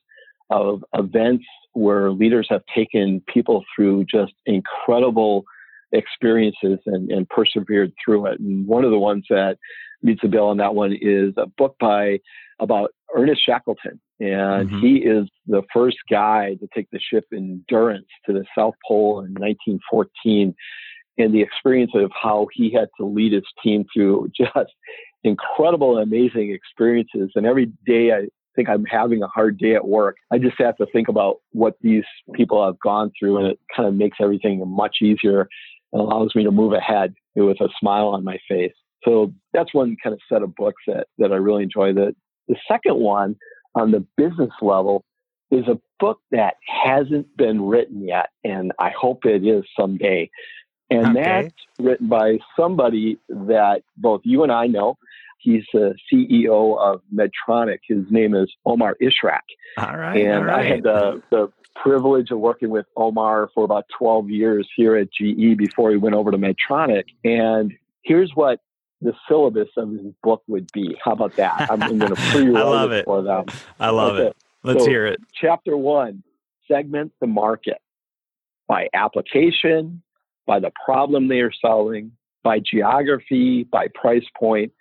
of 0.50 0.84
events 0.94 1.46
where 1.74 2.12
leaders 2.12 2.48
have 2.50 2.64
taken 2.74 3.22
people 3.32 3.64
through 3.76 4.06
just 4.06 4.34
incredible 4.46 5.46
experiences 5.92 6.80
and, 6.86 7.12
and 7.12 7.28
persevered 7.30 7.94
through 8.04 8.28
it. 8.28 8.40
And 8.40 8.68
one 8.68 8.84
of 8.84 8.92
the 8.92 9.00
ones 9.00 9.26
that 9.30 9.58
meets 10.02 10.22
the 10.22 10.28
bill 10.28 10.48
on 10.48 10.58
that 10.58 10.76
one 10.76 10.94
is 11.00 11.34
a 11.38 11.48
book 11.58 11.76
by 11.80 12.20
about 12.60 12.92
Ernest 13.16 13.42
Shackleton. 13.46 14.00
And 14.20 14.70
mm-hmm. 14.70 14.80
he 14.80 14.98
is 14.98 15.28
the 15.46 15.62
first 15.74 15.98
guy 16.10 16.56
to 16.56 16.68
take 16.74 16.90
the 16.92 17.00
ship 17.00 17.26
Endurance 17.34 18.08
to 18.26 18.34
the 18.34 18.46
South 18.58 18.76
Pole 18.88 19.20
in 19.20 19.34
1914. 19.34 20.56
And 21.20 21.34
the 21.34 21.42
experience 21.42 21.92
of 21.96 22.12
how 22.14 22.48
he 22.54 22.72
had 22.72 22.90
to 23.00 23.06
lead 23.06 23.34
his 23.34 23.44
team 23.64 23.86
through 23.94 24.30
just 24.38 24.72
incredible, 25.24 25.98
amazing 25.98 26.52
experiences. 26.52 27.32
And 27.36 27.46
every 27.46 27.72
day 27.86 28.12
I 28.12 28.28
think 28.56 28.70
I'm 28.70 28.86
having 28.86 29.24
a 29.24 29.28
hard 29.28 29.58
day 29.58 29.76
at 29.76 29.88
work, 29.88 30.18
I 30.32 30.38
just 30.38 30.56
have 30.60 30.76
to 30.78 30.88
think 30.92 31.08
about 31.08 31.38
what 31.52 31.76
these 31.82 32.04
people 32.34 32.66
have 32.66 32.80
gone 32.80 33.12
through, 33.18 33.38
and 33.38 33.48
it 33.48 33.60
kind 33.76 33.88
of 33.88 33.96
makes 33.96 34.18
everything 34.20 34.62
much 34.68 34.98
easier 35.02 35.48
and 35.94 36.02
allows 36.02 36.36
me 36.36 36.44
to 36.44 36.52
move 36.52 36.74
ahead 36.74 37.14
with 37.36 37.60
a 37.62 37.70
smile 37.80 38.08
on 38.08 38.24
my 38.24 38.38
face. 38.48 38.74
So 39.04 39.34
that's 39.54 39.74
one 39.74 39.96
kind 40.04 40.14
of 40.14 40.20
set 40.32 40.42
of 40.42 40.56
books 40.56 40.82
that, 40.88 41.08
that 41.18 41.32
I 41.32 41.36
really 41.36 41.64
enjoy. 41.64 41.94
The, 41.94 42.16
the 42.48 42.56
second 42.68 42.98
one 42.98 43.36
on 43.76 43.92
the 43.92 44.06
business 44.18 44.52
level 44.62 45.06
is 45.52 45.68
a 45.68 45.80
book 46.00 46.20
that 46.32 46.56
hasn't 46.84 47.36
been 47.38 47.62
written 47.62 48.06
yet, 48.06 48.30
and 48.44 48.74
I 48.80 48.90
hope 48.90 49.26
it 49.26 49.46
is 49.46 49.64
someday. 49.80 50.30
And 50.90 51.18
okay. 51.18 51.24
that's 51.24 51.56
written 51.80 52.08
by 52.08 52.40
somebody 52.58 53.18
that 53.30 53.84
both 53.98 54.22
you 54.24 54.44
and 54.44 54.52
I 54.52 54.68
know. 54.68 54.98
He's 55.40 55.64
the 55.72 55.96
CEO 56.12 56.78
of 56.80 57.02
Medtronic. 57.14 57.80
His 57.88 58.06
name 58.10 58.34
is 58.34 58.52
Omar 58.66 58.98
Ishrak. 59.02 59.42
All 59.78 59.96
right. 59.96 60.18
And 60.18 60.40
all 60.40 60.44
right. 60.46 60.66
I 60.66 60.68
had 60.68 60.84
the, 60.84 61.22
the 61.30 61.52
privilege 61.82 62.32
of 62.32 62.40
working 62.40 62.70
with 62.70 62.86
Omar 62.96 63.50
for 63.54 63.64
about 63.64 63.86
12 63.98 64.30
years 64.30 64.68
here 64.76 64.96
at 64.96 65.12
GE 65.12 65.58
before 65.58 65.92
he 65.92 65.98
went 65.98 66.16
over 66.16 66.32
to 66.32 66.38
Medtronic. 66.38 67.06
And 67.24 67.74
here's 68.04 68.32
what 68.36 68.60
the 69.02 69.14
syllabus 69.28 69.70
of 69.78 69.92
his 69.92 70.14
book 70.24 70.44
would 70.48 70.72
be. 70.74 70.98
How 71.04 71.12
about 71.12 71.36
that? 71.36 71.70
I'm, 71.70 71.82
I'm 71.84 71.98
going 72.00 72.16
to 72.16 72.22
pre-roll 72.32 72.92
it, 72.92 73.00
it 73.00 73.06
for 73.06 73.22
them. 73.22 73.46
I 73.80 73.90
love 73.90 74.16
okay. 74.16 74.28
it. 74.28 74.38
Let's 74.64 74.84
so, 74.84 74.90
hear 74.90 75.06
it. 75.06 75.20
Chapter 75.40 75.78
one: 75.78 76.24
segment 76.68 77.14
the 77.22 77.28
market 77.28 77.78
by 78.68 78.90
application, 78.94 80.02
by 80.46 80.60
the 80.60 80.72
problem 80.84 81.28
they 81.28 81.40
are 81.40 81.54
solving, 81.62 82.12
by 82.44 82.60
geography, 82.60 83.64
by 83.64 83.88
price 83.94 84.26
point. 84.38 84.74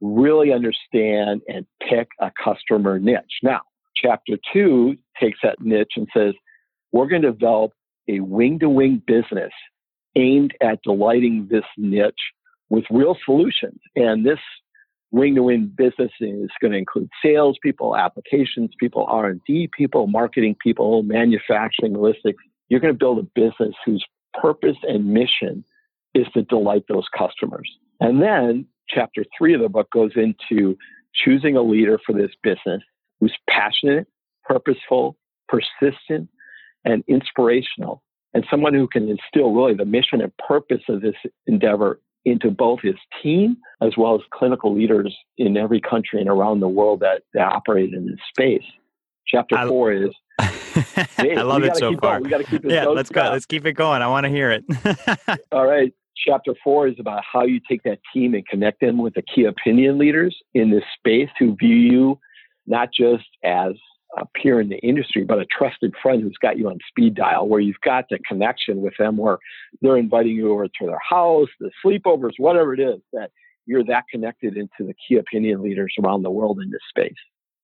Really 0.00 0.52
understand 0.52 1.42
and 1.46 1.64
pick 1.88 2.08
a 2.18 2.32
customer 2.42 2.98
niche. 2.98 3.38
Now, 3.42 3.60
chapter 4.02 4.36
two 4.52 4.96
takes 5.20 5.38
that 5.42 5.60
niche 5.60 5.92
and 5.96 6.08
says, 6.14 6.34
we're 6.92 7.08
going 7.08 7.22
to 7.22 7.32
develop 7.32 7.72
a 8.08 8.20
wing 8.20 8.58
to 8.58 8.68
wing 8.68 9.02
business 9.06 9.52
aimed 10.16 10.54
at 10.60 10.82
delighting 10.82 11.48
this 11.50 11.64
niche 11.76 12.14
with 12.68 12.84
real 12.90 13.16
solutions. 13.24 13.78
And 13.96 14.26
this 14.26 14.38
wing 15.10 15.34
to 15.36 15.42
wing 15.42 15.72
business 15.74 16.10
is 16.20 16.50
going 16.60 16.72
to 16.72 16.78
include 16.78 17.08
sales 17.24 17.58
people, 17.62 17.96
applications 17.96 18.70
people, 18.78 19.06
R&D 19.08 19.70
people, 19.76 20.06
marketing 20.06 20.56
people, 20.62 21.02
manufacturing, 21.02 21.96
logistics. 21.96 22.42
You're 22.68 22.80
going 22.80 22.94
to 22.94 22.98
build 22.98 23.18
a 23.18 23.28
business 23.34 23.74
whose 23.84 24.04
purpose 24.34 24.76
and 24.82 25.12
mission 25.12 25.64
is 26.14 26.26
to 26.34 26.42
delight 26.42 26.84
those 26.88 27.06
customers. 27.16 27.70
And 28.00 28.20
then 28.20 28.66
chapter 28.88 29.24
three 29.36 29.54
of 29.54 29.60
the 29.60 29.68
book 29.68 29.90
goes 29.90 30.12
into 30.16 30.76
choosing 31.14 31.56
a 31.56 31.62
leader 31.62 31.98
for 32.04 32.14
this 32.14 32.30
business 32.42 32.82
who's 33.22 33.36
passionate, 33.48 34.08
purposeful, 34.42 35.16
persistent, 35.48 36.28
and 36.84 37.04
inspirational, 37.06 38.02
and 38.34 38.44
someone 38.50 38.74
who 38.74 38.88
can 38.88 39.08
instill 39.08 39.52
really 39.52 39.74
the 39.74 39.84
mission 39.84 40.20
and 40.20 40.36
purpose 40.38 40.82
of 40.88 41.02
this 41.02 41.14
endeavor 41.46 42.00
into 42.24 42.50
both 42.50 42.80
his 42.82 42.96
team 43.22 43.56
as 43.80 43.92
well 43.96 44.16
as 44.16 44.22
clinical 44.32 44.74
leaders 44.74 45.16
in 45.38 45.56
every 45.56 45.80
country 45.80 46.20
and 46.20 46.28
around 46.28 46.58
the 46.58 46.68
world 46.68 46.98
that, 46.98 47.22
that 47.32 47.46
operate 47.46 47.94
in 47.94 48.06
this 48.06 48.18
space. 48.28 48.64
Chapter 49.28 49.56
I, 49.56 49.68
four 49.68 49.92
is. 49.92 50.10
Hey, 51.16 51.36
I 51.36 51.42
love 51.42 51.62
it 51.62 51.76
so 51.76 51.96
far. 51.98 52.18
Going. 52.18 52.24
We 52.24 52.30
got 52.30 52.38
to 52.38 52.44
keep 52.44 52.64
it. 52.64 52.72
Yeah, 52.72 52.86
let's 52.86 53.08
go. 53.08 53.22
Let's 53.22 53.46
keep 53.46 53.64
it 53.66 53.74
going. 53.74 54.02
I 54.02 54.08
want 54.08 54.24
to 54.24 54.30
hear 54.30 54.50
it. 54.50 54.64
All 55.52 55.66
right. 55.66 55.94
Chapter 56.26 56.54
four 56.64 56.88
is 56.88 56.96
about 56.98 57.22
how 57.30 57.44
you 57.44 57.60
take 57.68 57.84
that 57.84 58.00
team 58.12 58.34
and 58.34 58.46
connect 58.48 58.80
them 58.80 58.98
with 58.98 59.14
the 59.14 59.22
key 59.22 59.44
opinion 59.44 59.98
leaders 59.98 60.36
in 60.54 60.70
this 60.70 60.82
space 60.98 61.30
who 61.38 61.54
view 61.54 61.76
you 61.76 62.18
not 62.72 62.88
just 62.92 63.28
as 63.44 63.72
a 64.18 64.24
peer 64.34 64.60
in 64.60 64.68
the 64.68 64.78
industry, 64.78 65.24
but 65.24 65.38
a 65.38 65.46
trusted 65.46 65.94
friend 66.02 66.22
who's 66.22 66.36
got 66.40 66.58
you 66.58 66.68
on 66.68 66.78
speed 66.88 67.14
dial, 67.14 67.48
where 67.48 67.60
you've 67.60 67.80
got 67.84 68.06
the 68.10 68.18
connection 68.26 68.80
with 68.80 68.94
them, 68.98 69.16
where 69.16 69.38
they're 69.80 69.96
inviting 69.96 70.32
you 70.32 70.50
over 70.50 70.66
to 70.66 70.86
their 70.86 71.00
house, 71.08 71.48
the 71.60 71.70
sleepovers, 71.84 72.32
whatever 72.38 72.74
it 72.74 72.80
is, 72.80 73.00
that 73.12 73.30
you're 73.66 73.84
that 73.84 74.04
connected 74.10 74.56
into 74.56 74.80
the 74.80 74.94
key 75.06 75.16
opinion 75.16 75.62
leaders 75.62 75.94
around 76.02 76.22
the 76.22 76.30
world 76.30 76.60
in 76.60 76.70
this 76.70 76.80
space. 76.88 77.14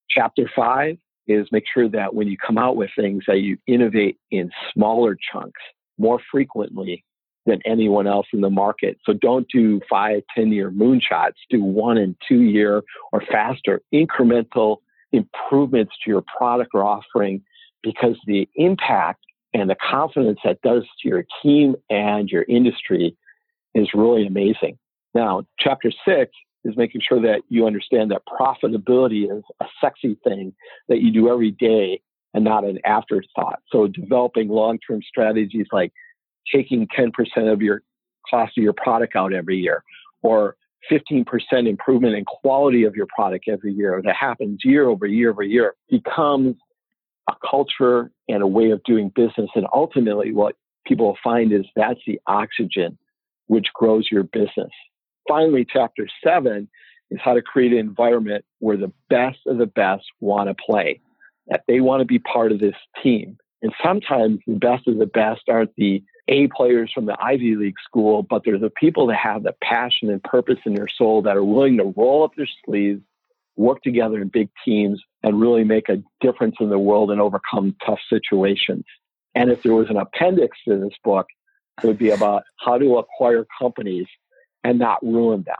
Chapter 0.09 0.49
five 0.55 0.97
is 1.27 1.47
make 1.51 1.65
sure 1.71 1.89
that 1.89 2.15
when 2.15 2.27
you 2.27 2.37
come 2.37 2.57
out 2.57 2.75
with 2.75 2.89
things 2.95 3.23
that 3.27 3.39
you 3.39 3.57
innovate 3.67 4.17
in 4.31 4.49
smaller 4.73 5.17
chunks 5.31 5.61
more 5.97 6.19
frequently 6.31 7.03
than 7.45 7.59
anyone 7.65 8.07
else 8.07 8.27
in 8.33 8.41
the 8.41 8.49
market. 8.49 8.97
So 9.05 9.13
don't 9.13 9.47
do 9.53 9.81
five, 9.89 10.21
10 10.35 10.51
year 10.51 10.71
moonshots. 10.71 11.33
Do 11.49 11.63
one 11.63 11.97
and 11.97 12.15
two 12.27 12.41
year 12.41 12.83
or 13.11 13.21
faster 13.31 13.81
incremental 13.93 14.77
improvements 15.11 15.93
to 16.03 16.11
your 16.11 16.23
product 16.37 16.71
or 16.73 16.83
offering 16.83 17.41
because 17.83 18.15
the 18.25 18.47
impact 18.55 19.23
and 19.53 19.69
the 19.69 19.75
confidence 19.75 20.39
that 20.43 20.61
does 20.61 20.83
to 21.01 21.09
your 21.09 21.23
team 21.41 21.75
and 21.89 22.29
your 22.29 22.43
industry 22.47 23.15
is 23.73 23.87
really 23.93 24.27
amazing. 24.27 24.77
Now, 25.13 25.43
chapter 25.57 25.91
six 26.07 26.31
is 26.63 26.75
making 26.77 27.01
sure 27.07 27.21
that 27.21 27.41
you 27.49 27.65
understand 27.65 28.11
that 28.11 28.21
profitability 28.27 29.25
is 29.25 29.43
a 29.59 29.65
sexy 29.81 30.17
thing 30.23 30.53
that 30.87 31.01
you 31.01 31.11
do 31.11 31.29
every 31.31 31.51
day 31.51 32.01
and 32.33 32.43
not 32.43 32.63
an 32.63 32.79
afterthought. 32.85 33.59
So 33.71 33.87
developing 33.87 34.49
long-term 34.49 35.01
strategies 35.07 35.67
like 35.71 35.91
taking 36.53 36.87
10% 36.87 37.11
of 37.51 37.61
your 37.61 37.81
cost 38.29 38.57
of 38.57 38.63
your 38.63 38.73
product 38.73 39.15
out 39.15 39.33
every 39.33 39.57
year 39.57 39.83
or 40.21 40.55
15% 40.91 41.25
improvement 41.67 42.15
in 42.15 42.25
quality 42.25 42.83
of 42.83 42.95
your 42.95 43.07
product 43.07 43.45
every 43.47 43.73
year 43.73 44.01
that 44.03 44.15
happens 44.15 44.59
year 44.63 44.87
over 44.87 45.05
year 45.05 45.31
over 45.31 45.43
year 45.43 45.75
becomes 45.89 46.55
a 47.29 47.33
culture 47.49 48.11
and 48.27 48.41
a 48.41 48.47
way 48.47 48.71
of 48.71 48.83
doing 48.83 49.09
business. 49.09 49.49
And 49.55 49.67
ultimately, 49.73 50.33
what 50.33 50.55
people 50.85 51.07
will 51.07 51.17
find 51.23 51.51
is 51.51 51.65
that's 51.75 51.99
the 52.07 52.19
oxygen 52.27 52.97
which 53.47 53.67
grows 53.73 54.07
your 54.11 54.23
business. 54.23 54.71
Finally, 55.27 55.65
chapter 55.71 56.07
seven 56.23 56.69
is 57.11 57.19
how 57.23 57.33
to 57.33 57.41
create 57.41 57.71
an 57.71 57.79
environment 57.79 58.45
where 58.59 58.77
the 58.77 58.91
best 59.09 59.39
of 59.47 59.57
the 59.57 59.65
best 59.65 60.03
want 60.19 60.49
to 60.49 60.55
play, 60.55 61.01
that 61.47 61.63
they 61.67 61.79
want 61.79 62.01
to 62.01 62.05
be 62.05 62.19
part 62.19 62.51
of 62.51 62.59
this 62.59 62.75
team. 63.01 63.37
And 63.61 63.73
sometimes 63.83 64.39
the 64.47 64.53
best 64.53 64.87
of 64.87 64.97
the 64.97 65.05
best 65.05 65.41
aren't 65.49 65.75
the 65.75 66.03
a 66.29 66.47
players 66.47 66.91
from 66.93 67.05
the 67.05 67.17
Ivy 67.21 67.55
League 67.55 67.75
school, 67.83 68.23
but 68.23 68.43
they're 68.45 68.59
the 68.59 68.69
people 68.69 69.07
that 69.07 69.17
have 69.17 69.43
the 69.43 69.53
passion 69.61 70.09
and 70.09 70.23
purpose 70.23 70.59
in 70.65 70.75
their 70.75 70.87
soul 70.87 71.21
that 71.23 71.35
are 71.35 71.43
willing 71.43 71.77
to 71.77 71.93
roll 71.97 72.23
up 72.23 72.31
their 72.37 72.47
sleeves, 72.65 73.01
work 73.57 73.81
together 73.81 74.21
in 74.21 74.29
big 74.29 74.49
teams, 74.63 75.01
and 75.23 75.41
really 75.41 75.63
make 75.63 75.89
a 75.89 76.01
difference 76.21 76.55
in 76.59 76.69
the 76.69 76.79
world 76.79 77.11
and 77.11 77.19
overcome 77.19 77.75
tough 77.85 77.99
situations. 78.09 78.85
And 79.35 79.51
if 79.51 79.63
there 79.63 79.73
was 79.73 79.89
an 79.89 79.97
appendix 79.97 80.57
to 80.67 80.79
this 80.79 80.97
book, 81.03 81.27
it 81.83 81.87
would 81.87 81.97
be 81.97 82.11
about 82.11 82.43
how 82.63 82.77
to 82.77 82.97
acquire 82.97 83.45
companies 83.59 84.07
and 84.63 84.79
not 84.79 85.03
ruin 85.03 85.43
them 85.43 85.55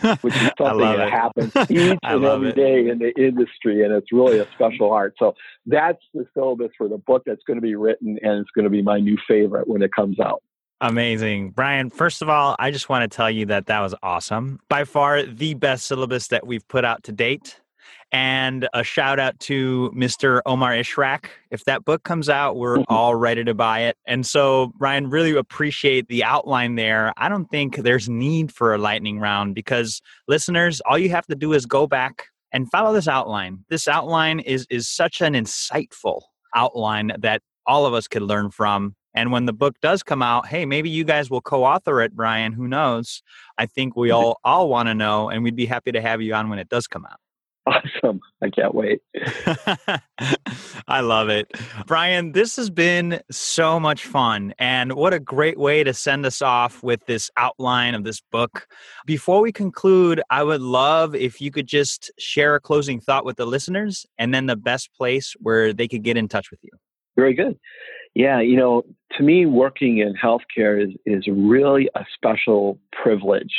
which 0.20 0.34
is 0.34 0.50
something 0.58 0.78
that 0.78 1.08
it. 1.08 1.10
happens 1.10 1.52
each 1.70 1.98
and 2.02 2.24
every 2.24 2.50
it. 2.50 2.56
day 2.56 2.88
in 2.88 2.98
the 2.98 3.12
industry, 3.16 3.84
and 3.84 3.92
it's 3.92 4.12
really 4.12 4.38
a 4.38 4.46
special 4.54 4.92
art. 4.92 5.14
So 5.18 5.34
that's 5.66 6.02
the 6.14 6.26
syllabus 6.34 6.70
for 6.76 6.88
the 6.88 6.98
book 6.98 7.22
that's 7.26 7.42
going 7.46 7.56
to 7.56 7.62
be 7.62 7.74
written, 7.74 8.18
and 8.22 8.40
it's 8.40 8.50
going 8.50 8.64
to 8.64 8.70
be 8.70 8.82
my 8.82 8.98
new 8.98 9.16
favorite 9.26 9.68
when 9.68 9.82
it 9.82 9.92
comes 9.92 10.20
out. 10.20 10.42
Amazing. 10.80 11.50
Brian, 11.50 11.90
first 11.90 12.22
of 12.22 12.28
all, 12.28 12.54
I 12.58 12.70
just 12.70 12.88
want 12.88 13.10
to 13.10 13.14
tell 13.14 13.30
you 13.30 13.46
that 13.46 13.66
that 13.66 13.80
was 13.80 13.94
awesome. 14.02 14.60
By 14.68 14.84
far 14.84 15.24
the 15.24 15.54
best 15.54 15.86
syllabus 15.86 16.28
that 16.28 16.46
we've 16.46 16.66
put 16.68 16.84
out 16.84 17.02
to 17.04 17.12
date. 17.12 17.60
And 18.10 18.68
a 18.72 18.82
shout 18.82 19.18
out 19.18 19.38
to 19.40 19.92
Mr. 19.94 20.40
Omar 20.46 20.72
Ishrak. 20.72 21.26
If 21.50 21.64
that 21.64 21.84
book 21.84 22.04
comes 22.04 22.28
out, 22.28 22.56
we're 22.56 22.78
mm-hmm. 22.78 22.92
all 22.92 23.14
ready 23.14 23.44
to 23.44 23.54
buy 23.54 23.80
it. 23.80 23.96
And 24.06 24.26
so, 24.26 24.72
Ryan, 24.78 25.10
really 25.10 25.36
appreciate 25.36 26.08
the 26.08 26.24
outline 26.24 26.76
there. 26.76 27.12
I 27.16 27.28
don't 27.28 27.50
think 27.50 27.76
there's 27.76 28.08
need 28.08 28.52
for 28.52 28.74
a 28.74 28.78
lightning 28.78 29.20
round 29.20 29.54
because 29.54 30.00
listeners, 30.26 30.80
all 30.86 30.98
you 30.98 31.10
have 31.10 31.26
to 31.26 31.34
do 31.34 31.52
is 31.52 31.66
go 31.66 31.86
back 31.86 32.28
and 32.52 32.70
follow 32.70 32.92
this 32.92 33.08
outline. 33.08 33.64
This 33.68 33.86
outline 33.86 34.40
is 34.40 34.66
is 34.70 34.88
such 34.88 35.20
an 35.20 35.34
insightful 35.34 36.22
outline 36.54 37.12
that 37.18 37.42
all 37.66 37.86
of 37.86 37.94
us 37.94 38.08
could 38.08 38.22
learn 38.22 38.50
from. 38.50 38.94
And 39.14 39.32
when 39.32 39.46
the 39.46 39.52
book 39.52 39.76
does 39.80 40.02
come 40.02 40.22
out, 40.22 40.46
hey, 40.46 40.64
maybe 40.64 40.88
you 40.88 41.04
guys 41.04 41.30
will 41.30 41.40
co-author 41.40 42.00
it, 42.02 42.14
Brian. 42.14 42.52
Who 42.52 42.68
knows? 42.68 43.22
I 43.56 43.66
think 43.66 43.96
we 43.96 44.08
mm-hmm. 44.08 44.16
all 44.16 44.40
all 44.44 44.68
want 44.68 44.88
to 44.88 44.94
know, 44.94 45.28
and 45.28 45.42
we'd 45.42 45.56
be 45.56 45.66
happy 45.66 45.92
to 45.92 46.00
have 46.00 46.22
you 46.22 46.34
on 46.34 46.48
when 46.48 46.58
it 46.58 46.68
does 46.68 46.86
come 46.86 47.04
out. 47.04 47.18
Awesome. 47.68 48.20
I 48.42 48.48
can't 48.48 48.74
wait. 48.74 49.02
I 50.88 51.00
love 51.00 51.28
it. 51.28 51.50
Brian, 51.86 52.32
this 52.32 52.56
has 52.56 52.70
been 52.70 53.20
so 53.30 53.78
much 53.78 54.06
fun. 54.06 54.54
And 54.58 54.94
what 54.94 55.12
a 55.12 55.20
great 55.20 55.58
way 55.58 55.84
to 55.84 55.92
send 55.92 56.24
us 56.24 56.40
off 56.40 56.82
with 56.82 57.04
this 57.06 57.30
outline 57.36 57.94
of 57.94 58.04
this 58.04 58.22
book. 58.32 58.68
Before 59.04 59.42
we 59.42 59.52
conclude, 59.52 60.22
I 60.30 60.44
would 60.44 60.62
love 60.62 61.14
if 61.14 61.42
you 61.42 61.50
could 61.50 61.66
just 61.66 62.10
share 62.18 62.54
a 62.54 62.60
closing 62.60 63.00
thought 63.00 63.26
with 63.26 63.36
the 63.36 63.46
listeners 63.46 64.06
and 64.16 64.32
then 64.32 64.46
the 64.46 64.56
best 64.56 64.94
place 64.94 65.34
where 65.40 65.74
they 65.74 65.88
could 65.88 66.02
get 66.02 66.16
in 66.16 66.26
touch 66.26 66.50
with 66.50 66.60
you. 66.62 66.70
Very 67.16 67.34
good. 67.34 67.58
Yeah, 68.14 68.40
you 68.40 68.56
know, 68.56 68.82
to 69.18 69.22
me, 69.22 69.44
working 69.44 69.98
in 69.98 70.14
healthcare 70.14 70.82
is, 70.82 70.94
is 71.04 71.24
really 71.28 71.90
a 71.94 72.04
special 72.14 72.78
privilege 72.92 73.52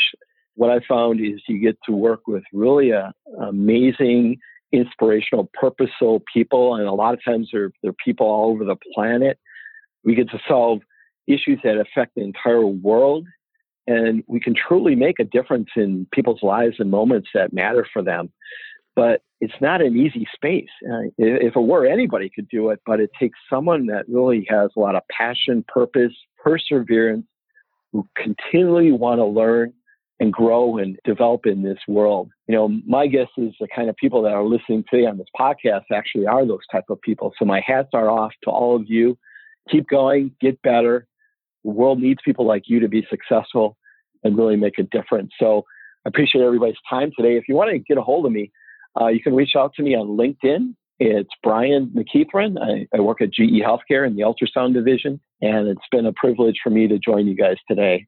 what 0.59 0.69
I 0.69 0.81
found 0.85 1.21
is 1.21 1.41
you 1.47 1.57
get 1.57 1.77
to 1.85 1.93
work 1.93 2.27
with 2.27 2.43
really 2.51 2.91
a, 2.91 3.13
uh, 3.39 3.45
amazing, 3.45 4.39
inspirational, 4.73 5.49
purposeful 5.53 6.21
people, 6.33 6.75
and 6.75 6.85
a 6.85 6.91
lot 6.91 7.13
of 7.13 7.23
times 7.23 7.47
they're 7.53 7.71
they're 7.81 7.93
people 7.93 8.27
all 8.27 8.51
over 8.51 8.65
the 8.65 8.75
planet. 8.93 9.39
We 10.03 10.15
get 10.15 10.29
to 10.31 10.39
solve 10.49 10.81
issues 11.27 11.59
that 11.63 11.77
affect 11.79 12.15
the 12.15 12.23
entire 12.23 12.65
world, 12.65 13.25
and 13.87 14.21
we 14.27 14.41
can 14.41 14.53
truly 14.53 14.95
make 14.95 15.17
a 15.19 15.23
difference 15.23 15.69
in 15.77 16.05
people's 16.11 16.43
lives 16.43 16.75
and 16.79 16.91
moments 16.91 17.29
that 17.33 17.53
matter 17.53 17.87
for 17.93 18.03
them. 18.03 18.29
But 18.97 19.21
it's 19.39 19.61
not 19.61 19.81
an 19.81 19.95
easy 19.95 20.27
space. 20.35 20.67
Uh, 20.85 21.07
if 21.17 21.55
it 21.55 21.59
were, 21.61 21.85
anybody 21.85 22.29
could 22.35 22.49
do 22.49 22.69
it, 22.71 22.81
but 22.85 22.99
it 22.99 23.11
takes 23.17 23.39
someone 23.49 23.85
that 23.85 24.09
really 24.09 24.45
has 24.49 24.71
a 24.75 24.79
lot 24.81 24.97
of 24.97 25.03
passion, 25.09 25.63
purpose, 25.69 26.11
perseverance, 26.43 27.25
who 27.93 28.05
continually 28.17 28.91
want 28.91 29.19
to 29.19 29.25
learn 29.25 29.71
and 30.19 30.33
grow 30.33 30.77
and 30.77 30.97
develop 31.05 31.45
in 31.45 31.63
this 31.63 31.79
world. 31.87 32.29
You 32.47 32.55
know, 32.55 32.67
my 32.85 33.07
guess 33.07 33.29
is 33.37 33.53
the 33.59 33.67
kind 33.73 33.89
of 33.89 33.95
people 33.95 34.21
that 34.23 34.33
are 34.33 34.43
listening 34.43 34.83
today 34.89 35.05
on 35.05 35.17
this 35.17 35.27
podcast 35.39 35.83
actually 35.93 36.27
are 36.27 36.45
those 36.45 36.65
type 36.71 36.85
of 36.89 37.01
people. 37.01 37.33
So 37.39 37.45
my 37.45 37.61
hats 37.65 37.89
are 37.93 38.09
off 38.09 38.33
to 38.43 38.49
all 38.49 38.75
of 38.75 38.83
you. 38.87 39.17
Keep 39.69 39.87
going, 39.87 40.31
get 40.41 40.61
better. 40.61 41.07
The 41.63 41.71
world 41.71 41.99
needs 41.99 42.19
people 42.23 42.45
like 42.45 42.63
you 42.67 42.79
to 42.79 42.87
be 42.87 43.05
successful 43.09 43.77
and 44.23 44.37
really 44.37 44.57
make 44.57 44.77
a 44.77 44.83
difference. 44.83 45.31
So 45.39 45.63
I 46.05 46.09
appreciate 46.09 46.43
everybody's 46.43 46.75
time 46.89 47.11
today. 47.15 47.37
If 47.37 47.47
you 47.47 47.55
want 47.55 47.71
to 47.71 47.79
get 47.79 47.97
a 47.97 48.01
hold 48.01 48.25
of 48.25 48.31
me, 48.31 48.51
uh, 48.99 49.07
you 49.07 49.21
can 49.21 49.35
reach 49.35 49.55
out 49.55 49.73
to 49.75 49.83
me 49.83 49.95
on 49.95 50.17
LinkedIn. 50.17 50.73
It's 50.99 51.29
Brian 51.41 51.93
McEathron. 51.95 52.57
I, 52.61 52.87
I 52.95 52.99
work 52.99 53.21
at 53.21 53.31
GE 53.31 53.61
Healthcare 53.63 54.05
in 54.05 54.17
the 54.17 54.23
ultrasound 54.23 54.73
division, 54.73 55.21
and 55.41 55.69
it's 55.69 55.87
been 55.91 56.05
a 56.05 56.13
privilege 56.13 56.57
for 56.61 56.71
me 56.71 56.87
to 56.87 56.99
join 56.99 57.25
you 57.25 57.35
guys 57.35 57.55
today. 57.69 58.05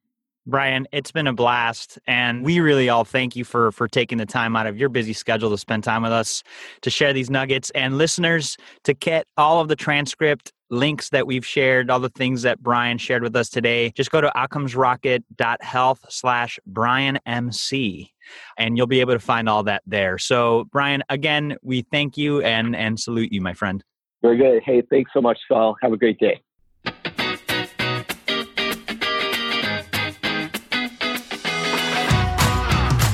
Brian, 0.48 0.88
it's 0.92 1.12
been 1.12 1.28
a 1.28 1.34
blast, 1.34 2.00
and 2.08 2.44
we 2.44 2.60
really 2.60 2.90
all 2.90 3.06
thank 3.06 3.36
you 3.36 3.44
for 3.44 3.72
for 3.72 3.88
taking 3.88 4.18
the 4.18 4.26
time 4.26 4.56
out 4.56 4.66
of 4.66 4.76
your 4.76 4.90
busy 4.90 5.14
schedule 5.14 5.52
to 5.52 5.58
spend 5.58 5.84
time 5.84 6.02
with 6.02 6.12
us 6.12 6.42
to 6.82 6.90
share 6.90 7.14
these 7.14 7.30
nuggets. 7.30 7.70
And 7.72 8.00
listeners, 8.00 8.58
to 8.86 8.96
get 8.96 9.28
all 9.38 9.62
of 9.62 9.68
the 9.68 9.76
transcript 9.76 10.52
links 10.72 11.10
that 11.10 11.28
we've 11.28 11.46
shared, 11.46 11.92
all 11.92 12.00
the 12.00 12.10
things 12.10 12.42
that 12.42 12.60
Brian 12.60 12.98
shared 12.98 13.22
with 13.22 13.36
us 13.36 13.50
today, 13.50 13.92
just 13.92 14.10
go 14.10 14.20
to 14.20 14.32
outcomesrocket.health 14.36 16.06
slash 16.10 16.60
Brian 16.66 17.20
MC, 17.28 18.12
and 18.58 18.78
you'll 18.78 18.88
be 18.88 19.02
able 19.02 19.14
to 19.14 19.20
find 19.20 19.48
all 19.48 19.62
that 19.64 19.84
there. 19.86 20.18
So, 20.18 20.66
Brian, 20.72 21.04
again, 21.10 21.58
we 21.62 21.84
thank 21.84 22.18
you 22.18 22.42
and 22.42 22.76
and 22.76 23.00
salute 23.00 23.32
you, 23.32 23.42
my 23.42 23.54
friend. 23.54 23.84
Very 24.24 24.38
good. 24.38 24.64
Hey, 24.64 24.82
thanks 24.90 25.12
so 25.14 25.22
much, 25.22 25.38
Saul. 25.48 25.76
Have 25.84 25.94
a 25.94 25.98
great 25.98 26.18
day. 26.18 26.42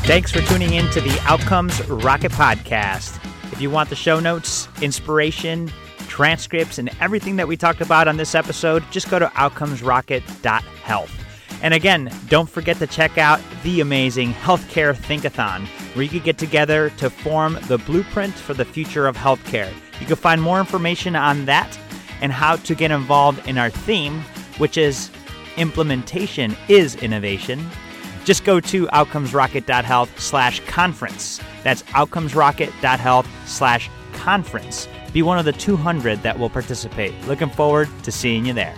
Thanks 0.08 0.32
for 0.32 0.39
tuning 0.43 0.74
in 0.74 0.89
to 0.91 1.02
the 1.02 1.20
Outcomes 1.26 1.86
Rocket 1.89 2.32
Podcast. 2.32 3.22
If 3.52 3.60
you 3.60 3.70
want 3.70 3.89
the 3.89 3.96
show 3.98 4.22
notes, 4.22 4.70
inspiration, 4.82 5.70
transcripts, 6.08 6.80
and 6.80 6.89
everything 7.02 7.36
that 7.36 7.50
we 7.50 7.58
talked 7.58 7.82
about 7.82 8.08
on 8.08 8.15
this 8.15 8.34
episode, 8.34 8.86
just 8.89 9.10
go 9.10 9.20
to 9.20 9.26
outcomesrocket.health. 9.26 11.60
And 11.62 11.74
again, 11.74 12.10
don't 12.30 12.50
forget 12.50 12.78
to 12.78 12.88
check 12.88 13.17
out 13.17 13.41
the 13.63 13.82
amazing 13.82 14.32
Healthcare 14.32 14.96
Thinkathon, 14.96 15.65
where 15.93 16.04
you 16.04 16.10
can 16.10 16.24
get 16.24 16.38
together 16.38 16.89
to 16.91 17.10
form 17.10 17.60
the 17.67 17.80
blueprint 17.80 18.34
for 18.34 18.54
the 18.54 18.63
future 18.63 19.08
of 19.08 19.17
healthcare. 19.17 19.74
You 20.00 20.08
can 20.08 20.15
find 20.15 20.41
more 20.41 20.62
information 20.62 21.17
on 21.17 21.43
that 21.48 21.78
and 22.22 22.32
how 22.32 22.56
to 22.56 22.76
get 22.76 22.91
involved 22.91 23.46
in 23.46 23.58
our 23.58 23.70
theme, 23.70 24.22
which 24.58 24.78
is 24.78 25.12
implementation 25.58 26.56
is 26.70 26.96
innovation 26.96 27.70
just 28.27 28.43
go 28.43 28.59
to 28.59 28.87
outcomesrocket.health 28.87 30.19
slash 30.19 30.59
conference. 30.65 31.39
That's 31.63 31.81
outcomesrocket.health 31.83 33.27
slash 33.47 33.89
conference. 34.11 34.89
Be 35.13 35.21
one 35.21 35.39
of 35.39 35.45
the 35.45 35.53
200 35.53 36.21
that 36.23 36.37
will 36.37 36.49
participate. 36.49 37.13
Looking 37.25 37.49
forward 37.49 37.87
to 38.03 38.11
seeing 38.11 38.45
you 38.45 38.51
there. 38.51 38.75